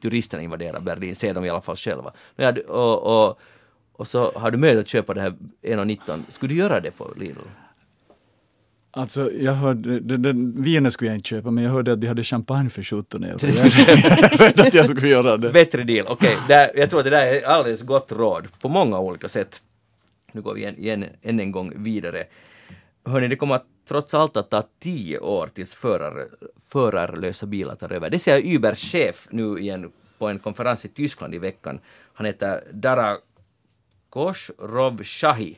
[0.01, 2.13] turisterna invaderar Berlin, ser de i alla fall själva.
[2.35, 3.39] Ja, och, och,
[3.99, 5.33] och så har du möjlighet att köpa det här
[5.63, 6.19] 1,19.
[6.29, 7.39] Skulle du göra det på Lidl?
[8.91, 12.07] Alltså, jag hörde, det, det, vinet skulle jag inte köpa, men jag hörde att de
[12.07, 13.37] hade champagne för 17 euro.
[13.47, 15.49] Jag rädd att jag skulle göra det.
[15.49, 16.37] Bättre deal, okej.
[16.47, 19.61] där- Jag tror att det där är alldeles gott råd på många olika sätt.
[20.31, 22.23] Nu går vi igen, igen, än en gång vidare.
[23.05, 26.27] Hörni, det kommer att, trots allt att ta tio år tills förar,
[26.71, 28.09] förarlösa bilar tar över.
[28.09, 31.79] Det säger Ubers chef nu igen på en konferens i Tyskland i veckan.
[32.13, 33.17] Han heter Dara
[34.09, 35.57] Koshrov Shahi.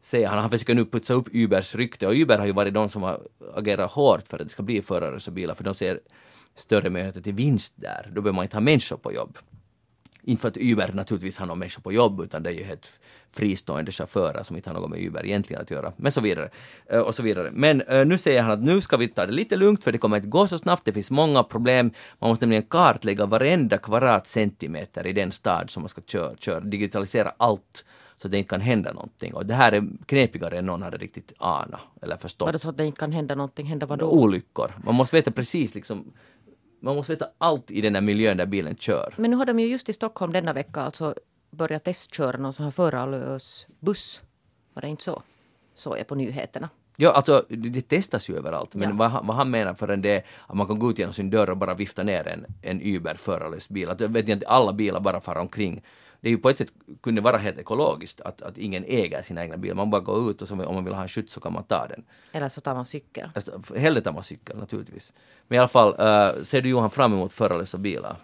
[0.00, 0.38] Säger han.
[0.38, 3.20] Han försöker nu putsa upp Ubers rykte och Uber har ju varit de som har
[3.54, 6.00] agerat hårt för att det ska bli förarlösa bilar för de ser
[6.54, 8.10] större möjligheter till vinst där.
[8.14, 9.38] Då behöver man inte ha människor på jobb.
[10.28, 12.88] Inte för att Uber naturligtvis har någon människor på jobb utan det är ju helt
[13.32, 15.92] fristående chaufförer som inte har något med Uber egentligen att göra.
[15.96, 16.50] Men så vidare.
[16.86, 17.50] Eh, och så vidare.
[17.52, 19.98] Men eh, nu säger han att nu ska vi ta det lite lugnt för det
[19.98, 20.84] kommer inte gå så snabbt.
[20.84, 21.90] Det finns många problem.
[22.18, 26.36] Man måste nämligen kartlägga varenda kvadratcentimeter i den stad som man ska köra.
[26.36, 27.84] köra digitalisera allt
[28.16, 29.34] så det inte kan hända någonting.
[29.34, 32.70] Och det här är knepigare än någon hade riktigt anat eller förstått Var det så
[32.70, 33.66] att det inte kan hända någonting?
[33.66, 34.10] Hända vadå?
[34.10, 34.72] olyckor.
[34.84, 36.12] Man måste veta precis liksom,
[36.86, 39.14] man måste veta allt i den där miljön där bilen kör.
[39.16, 41.14] Men nu har de ju just i Stockholm denna vecka alltså
[41.50, 44.22] börjat testköra någon sån här förarlös buss.
[44.74, 45.22] Var det inte så?
[45.74, 46.68] Såg jag på nyheterna.
[46.96, 48.94] Ja, alltså det testas ju överallt, men Ja.
[48.96, 51.30] vad, han- vad han menar förrän det är att man kan gå ut genom sin
[51.30, 53.90] dörr och bara vifta ner en, en Uber förarlös bil.
[53.90, 55.82] Att vet inte, alla bilar bara far omkring.
[56.26, 56.72] Det är ju på ett sätt
[57.02, 59.74] kunde vara helt ekologiskt att, att ingen äger sina egna bilar.
[59.74, 61.64] Man bara går ut och så, om man vill ha en skjuts så kan man
[61.64, 62.04] ta den.
[62.32, 63.30] Eller så tar man cykel.
[63.34, 65.12] Alltså, hellre tar man cykel naturligtvis.
[65.48, 68.16] Men i alla fall, eh, ser du Johan fram emot förarlösa bilar?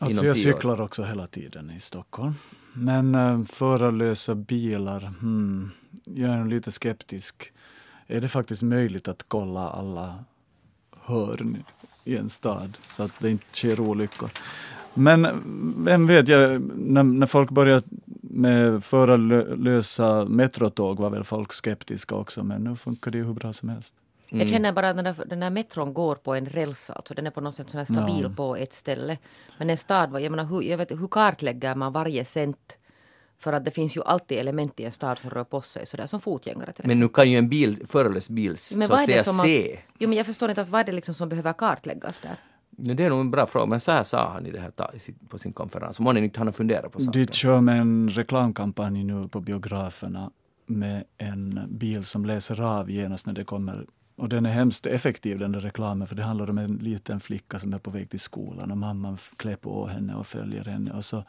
[0.00, 2.34] Alltså jag cyklar också hela tiden i Stockholm.
[2.72, 5.70] Men äh, förarlösa bilar, hmm,
[6.04, 7.52] jag är nog lite skeptisk.
[8.06, 10.24] Är det faktiskt möjligt att kolla alla
[11.00, 11.64] hörn
[12.04, 14.30] i en stad så att det inte sker olyckor?
[14.98, 15.42] Men
[15.84, 17.86] vem vet, jag, när, när folk började
[18.22, 23.52] med förarlösa metrotåg var väl folk skeptiska också, men nu funkar det ju hur bra
[23.52, 23.94] som helst.
[24.30, 24.40] Mm.
[24.40, 27.40] Jag känner bara att den där metron går på en räls, alltså den är på
[27.40, 28.30] något sätt sån här stabil Ja.
[28.36, 29.18] på ett ställe.
[29.58, 32.78] Men en stad, jag menar, hur, jag vet, hur kartlägger man varje cent?
[33.38, 36.06] För att det finns ju alltid element i en stad som rör på sig, sådär
[36.06, 39.24] som fotgängare till Men nu kan ju en bil, förarlös bil Men så att säga
[39.24, 39.78] se.
[39.98, 42.36] Jo, men jag förstår inte att vad är det liksom som behöver kartläggas där?
[42.80, 44.72] Det är nog en bra fråga, men så här sa han i det här
[45.28, 46.00] på sin konferens.
[46.00, 47.26] Månne inte han har funderat på saken.
[47.26, 50.30] De kör med en reklamkampanj nu på biograferna
[50.68, 53.86] med en bil som läser av genast när det kommer.
[54.16, 57.58] Och den är hemskt effektiv den där reklamen för det handlar om en liten flicka
[57.58, 60.92] som är på väg till skolan och mamman klär på henne och följer henne.
[60.92, 61.24] Och så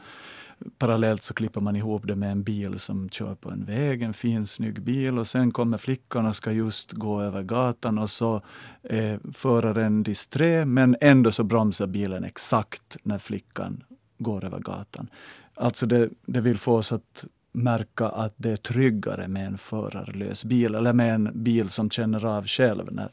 [0.78, 4.14] parallellt så klipper man ihop det med en bil som kör på en väg, en
[4.14, 8.42] fin snygg bil och sen kommer flickan och ska just gå över gatan och så
[8.84, 13.84] är föraren disträ men ändå så bromsar bilen exakt när flickan
[14.18, 15.10] går över gatan.
[15.54, 20.44] Alltså det, det vill få oss att märka att det är tryggare med en förarlös
[20.44, 23.10] bil eller med en bil som känner av själv när,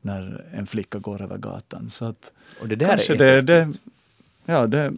[0.00, 1.90] när en flicka går över gatan.
[1.90, 3.72] Så att Och det där kanske är det, det,
[4.44, 4.92] ja, det,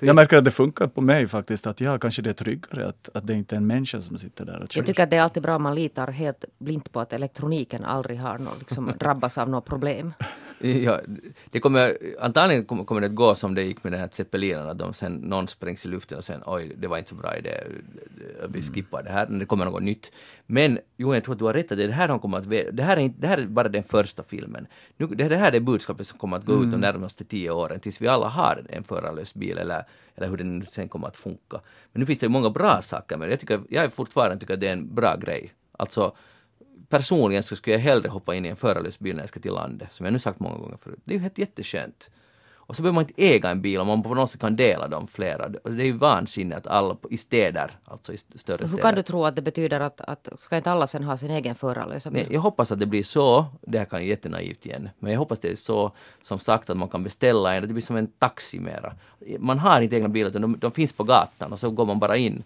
[0.00, 1.66] jag märker att det funkar på mig faktiskt.
[1.66, 4.44] Att ja, kanske det är tryggare att, att det inte är en människa som sitter
[4.44, 4.80] där och kör.
[4.80, 7.84] Jag tycker att det är alltid bra om man litar helt blint på att elektroniken
[7.84, 10.12] aldrig har något, liksom, drabbas av något problem.
[10.84, 11.00] Ja,
[11.50, 14.92] det kommer, antagligen kommer det att gå som det gick med den här zeppelinerna, de
[14.92, 17.50] sen någon sprängs i luften och sen oj, det var inte så bra idé,
[18.48, 20.12] vi skippar det här, men det kommer något nytt.
[20.46, 22.38] Men Johan, jag tror att du har rätt att det är det här de kommer
[22.38, 24.66] att, det här är, inte, det här är bara den första filmen.
[24.96, 27.80] Nu, det, det här är budskapet som kommer att gå ut de närmaste tio åren,
[27.80, 29.84] tills vi alla har en förarlös bil eller,
[30.14, 31.60] eller hur den sen kommer att funka.
[31.92, 33.32] Men nu finns det ju många bra saker med det.
[33.32, 35.52] Jag, tycker, jag är fortfarande tycker att det är en bra grej.
[35.72, 36.16] Alltså,
[36.96, 39.52] personligen så skulle jag hellre hoppa in i en förarlös bil när jag ska till
[39.52, 40.98] landet, som jag nu sagt många gånger förut.
[41.04, 42.10] Det är ju helt jätteskönt.
[42.66, 44.88] Och så behöver man inte äga en bil om man på något sätt kan dela
[44.88, 45.48] dem flera.
[45.48, 48.82] Det är ju vansinne att alla i städer, alltså i st- större Hur städer.
[48.82, 51.54] kan du tro att det betyder att, att ska inte alla sen ha sin egen
[51.54, 52.26] förarlösa bil?
[52.30, 55.40] Jag hoppas att det blir så, det här kan ju jättenaivt igen, men jag hoppas
[55.40, 58.58] det är så som sagt att man kan beställa en, det blir som en taxi
[58.60, 58.92] mera.
[59.38, 61.98] Man har inte egna bilar utan de, de finns på gatan och så går man
[61.98, 62.42] bara in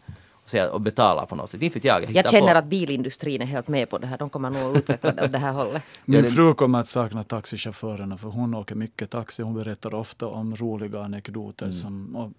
[0.73, 1.63] och, betalar på något sätt.
[1.63, 2.59] Inte vet jag, jag Jag känner på.
[2.59, 4.19] att bilindustrin är helt med på det här.
[4.19, 5.83] De kommer nog att utveckla det åt det här hållet.
[6.05, 9.43] Min fru kommer att sakna taxichaufförerna för hon åker mycket taxi.
[9.43, 12.33] Hon berättar ofta om roliga anekdoter som, och,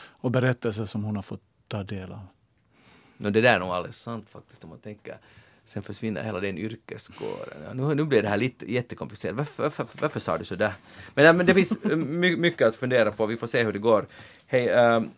[0.00, 2.20] och berättelser som hon har fått ta del av.
[3.16, 5.14] No, det där är nog alldeles sant faktiskt om man tänker.
[5.64, 7.58] Sen försvinner hela den yrkeskåren.
[7.66, 9.36] Ja, nu, nu blir det här lite jättekomplicerat.
[9.36, 10.72] Varför, varför, varför sa du så där?
[11.14, 13.26] Men, ja, men det finns my, mycket att fundera på.
[13.26, 14.06] Vi får se hur det går.
[14.46, 15.10] Hej, ehm,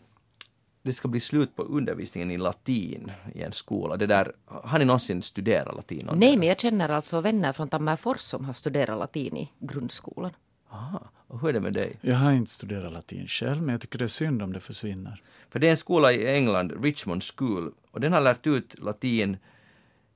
[0.83, 3.97] det ska bli slut på undervisningen i latin i en skola.
[3.97, 6.07] Det där, har ni någonsin studerat latin?
[6.07, 6.39] någon Nej, där?
[6.39, 10.31] men jag känner alltså vänner från Tammerfors som har studerat latin i grundskolan.
[10.71, 11.99] Aha, och hur är det med dig?
[12.01, 15.23] Jag har inte studerat latin själv, men jag tycker det är synd om det försvinner.
[15.49, 19.37] För det är en skola i England, Richmond School, och den har lärt ut latin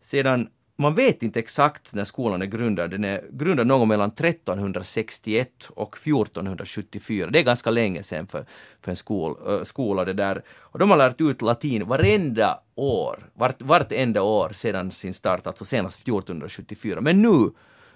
[0.01, 5.71] sedan, man vet inte exakt när skolan är grundad, den är grundad någon mellan 1361
[5.71, 7.31] och 1474.
[7.31, 8.47] Det är ganska länge sedan för,
[8.81, 10.43] för en skol, äh, skola det där.
[10.49, 15.65] Och de har lärt ut latin varenda år, vart, vartenda år sedan sin start, alltså
[15.65, 17.01] senast 1474.
[17.01, 17.51] Men nu,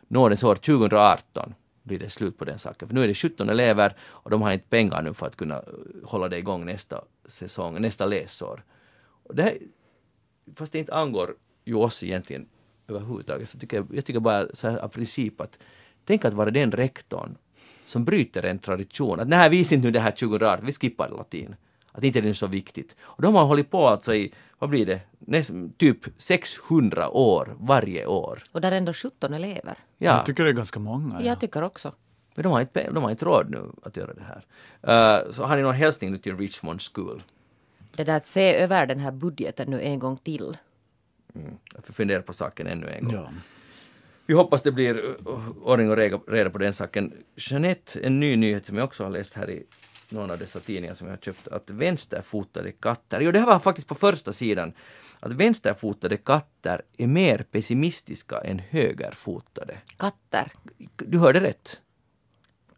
[0.09, 2.89] nådens år 2018, blir det slut på den saken.
[2.89, 5.63] För nu är det 17 elever och de har inte pengar nu för att kunna
[6.05, 8.65] hålla det igång nästa säsong, nästa läsår.
[9.23, 9.59] Och det här,
[10.57, 12.49] fast det inte angår ju oss egentligen
[12.89, 15.59] överhuvudtaget, så tycker jag, jag tycker bara så här av princip att
[16.05, 17.37] tänk att vara den rektorn
[17.87, 19.21] som bryter en tradition.
[19.21, 21.57] Att nej, vi nu det här 2018, vi skippar latin.
[21.93, 22.97] Att inte det är så viktigt.
[23.01, 28.07] Och de har hållit på alltså i, vad blir det, Näst, typ 600 år varje
[28.07, 28.43] år.
[28.53, 29.79] Och där är ändå 17 elever.
[29.99, 30.17] Ja.
[30.17, 31.21] Jag tycker det är ganska många.
[31.21, 31.27] Ja.
[31.27, 31.93] Jag tycker också.
[32.35, 34.45] Men de har inte, de har inte råd nu att göra det här.
[35.25, 37.23] Uh, så har ni någon hälsning nu till Richmond School?
[37.97, 40.57] Det där att se över den här budgeten nu en gång till.
[41.75, 43.15] Jag får fundera på saken ännu en gång.
[43.15, 43.31] Ja.
[44.27, 45.97] Vi hoppas det blir uh, ordning och
[46.29, 47.13] reda på den saken.
[47.37, 49.67] Jeanette, en ny nyhet som jag också har läst här i
[50.09, 53.59] någon av dessa tidningar som jag har köpt, att vänsterfotade katter, jo det här var
[53.59, 54.73] faktiskt på första sidan,
[55.21, 59.79] att vänsterfotade katter är mer pessimistiska än högerfotade.
[59.97, 60.53] Katter.
[60.97, 61.81] Du hörde rätt.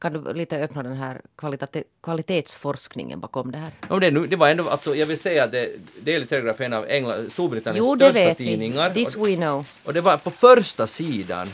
[0.00, 3.70] Kan du lite öppna den här kvalitate- kvalitetsforskningen bakom det här?
[3.88, 5.70] Ja, det, nu, det var ändå, alltså, jag vill säga att det,
[6.04, 8.46] Daily Telegraph är en av England, Storbritanniens Jo, största vet vi.
[8.46, 8.90] tidningar.
[8.90, 9.66] This Och- we know.
[9.84, 11.46] Och det var på första sidan.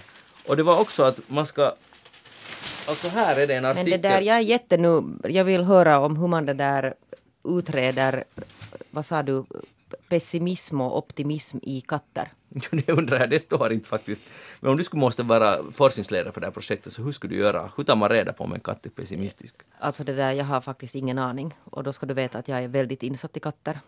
[0.46, 1.74] Och det var också att man ska...
[2.88, 3.90] Alltså här är det en Men artikel.
[4.02, 6.94] det där, jag är jätte nu, jag vill höra om hur man det där
[7.48, 8.24] utreder,
[8.90, 9.44] vad sa du,
[10.08, 12.32] pessimism och optimism i katter.
[12.70, 14.22] Det undrar jag, det står inte faktiskt.
[14.60, 17.40] Men om du skulle måste vara forskningsledare för det här projektet, så hur skulle du
[17.40, 17.70] göra?
[17.76, 19.56] Hur tar man reda på om en katt är pessimistisk?
[19.78, 21.54] Alltså det där, jag har faktiskt ingen aning.
[21.64, 23.80] Och då ska du veta att jag är väldigt insatt i katter.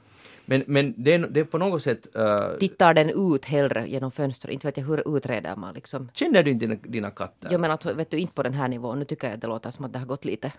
[0.44, 2.06] Men, men det, är, det är på något sätt...
[2.16, 4.52] Uh, Tittar den ut hellre genom fönstret?
[4.52, 6.10] Inte vet jag hur utreder man liksom.
[6.14, 7.52] känner du inte dina, dina katter?
[7.52, 8.98] Jag menar, alltså, vet du, inte på den här nivån.
[8.98, 10.52] Nu tycker jag att det låter som att det har gått lite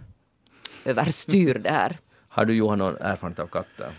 [0.86, 1.98] överstyr det här.
[2.28, 3.92] Har du Johan någon erfarenhet av katter?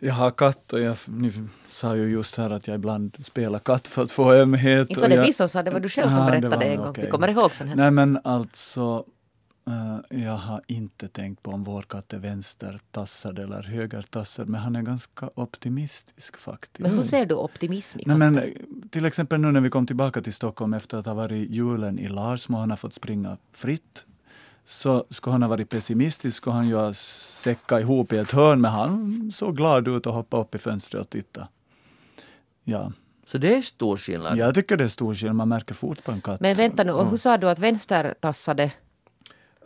[0.00, 1.32] Jag har katt och jag, ni
[1.68, 4.90] sa ju just här att jag ibland spelar katt för att få ömhet.
[4.90, 6.62] Inte var det jag, vi som sa det, var du själv som det berättade var
[6.62, 6.88] en det, gång.
[6.88, 7.04] okej.
[7.04, 7.74] Vi kommer ihåg hände.
[7.74, 9.04] Nej men alltså,
[9.66, 14.76] eh, jag har inte tänkt på om vår katt är vänstertassad eller högertassad, men han
[14.76, 16.78] är ganska optimistisk faktiskt.
[16.78, 18.30] Men hur ser du optimism i Nej, katter?
[18.30, 21.50] men, eh, till exempel nu när vi kom tillbaka till Stockholm efter att ha varit
[21.50, 24.04] julen i Larsmo han har fått springa fritt.
[24.70, 28.60] Så skulle han ha varit pessimistisk skulle han ju ha säckat ihop i ett hörn,
[28.60, 31.48] men han såg glad ut och hoppade upp i fönstret och tittade.
[32.64, 32.92] Ja,
[33.26, 34.38] Så det är stor skillnad.
[34.38, 36.40] jag tycker det är stor skillnad, man märker fort på en katt.
[36.40, 38.70] Men vänta nu, och hur sa du att vänstertassade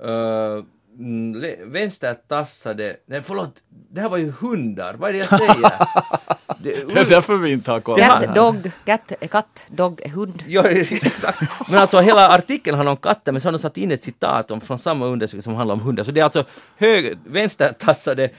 [0.05, 0.65] Uh,
[0.99, 2.97] mm, le- vänstertassade...
[3.07, 4.95] Nej förlåt, det här var ju hundar.
[4.95, 5.71] Vad är det jag säger?
[6.63, 10.43] det, är därför vi inte har koll Cat, dog, cat är katt, dog är hund.
[10.47, 11.41] Ja, exakt.
[11.69, 14.51] Men alltså hela artikeln handlar om katter, men så har de satt in ett citat
[14.51, 16.05] om, från samma undersökning som handlar om hundar.
[16.05, 16.45] Så det är alltså
[16.77, 18.31] hög, vänstertassade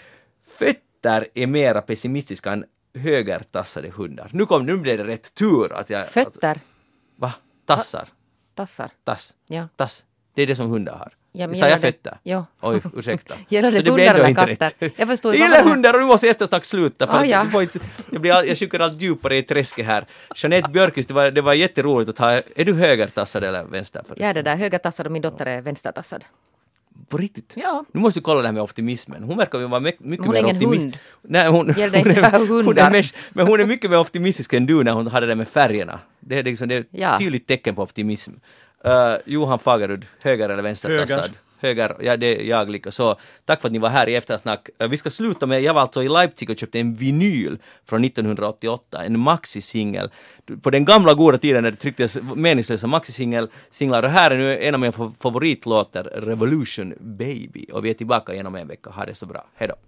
[0.57, 2.65] fötter är mera pessimistiska än
[2.97, 4.30] högertassade hundar.
[4.32, 6.01] Nu kom, nu blev det rätt tur att jag...
[6.01, 6.59] Att, Fötter,
[7.15, 7.34] va?
[7.65, 8.07] Tassar?
[8.55, 8.91] tassar.
[9.03, 9.34] Tass?
[9.47, 9.67] Ja.
[9.76, 10.05] Tass?
[10.36, 11.11] Det är det som hundar har.
[11.36, 12.17] Ja, men Sa jag det- fötter?
[12.23, 12.45] Jo.
[12.61, 13.36] Oj, ursäkta.
[13.49, 14.71] Gäller det Så blev hundar eller katter?
[14.79, 14.93] rätt.
[14.97, 17.45] Jag förstår Det gäller hundar och nu måste eftersnack sluta för att ja.
[17.51, 17.79] får inte,
[18.11, 20.05] jag, blir, all- jag sjunker allt djupare i träsket här.
[20.36, 24.03] Jeanette Björkqvist, det var, det var jätteroligt att ha, är du högertassad eller vänster?
[24.15, 26.23] Jag är det där högertassad och min dotter är vänstertassad.
[27.09, 27.53] På riktigt?
[27.57, 27.86] Ja.
[27.91, 29.23] Nu måste du kolla det här med optimismen.
[29.23, 30.81] Hon verkar vara mycket, mycket Hon är mer ingen optimist.
[30.81, 30.97] hund.
[31.21, 34.53] Nej, hon, Gäller det hon, är, hon är mest, men hon är mycket mer optimistisk
[34.53, 35.99] än du när hon hade det med färgerna.
[36.19, 37.17] Det är, liksom, det är ett Ja.
[37.19, 38.31] tydligt tecken på optimism.
[38.88, 41.19] Uh, Johan Fagerud, höger eller vänstertassad?
[41.19, 41.31] Höger.
[41.59, 42.91] Höger, ja det är jag lika.
[42.91, 43.15] Så
[43.45, 44.69] tack för att ni var här i eftersnack.
[44.84, 47.57] Uh, vi ska sluta med, jag var alltså i Leipzig och köpte en vinyl
[47.89, 50.11] från 1988, en maxi-singel.
[50.61, 54.03] På den gamla goda tiden när det trycktes meningslösa maxi-singlar.
[54.03, 57.65] Och här är nu en av mina fa- favoritlåtar, Revolution Baby.
[57.71, 58.89] Och vi är tillbaka igen om en vecka.
[58.89, 59.45] Ha det så bra.
[59.55, 59.73] Hej då.
[59.73, 59.79] Oh,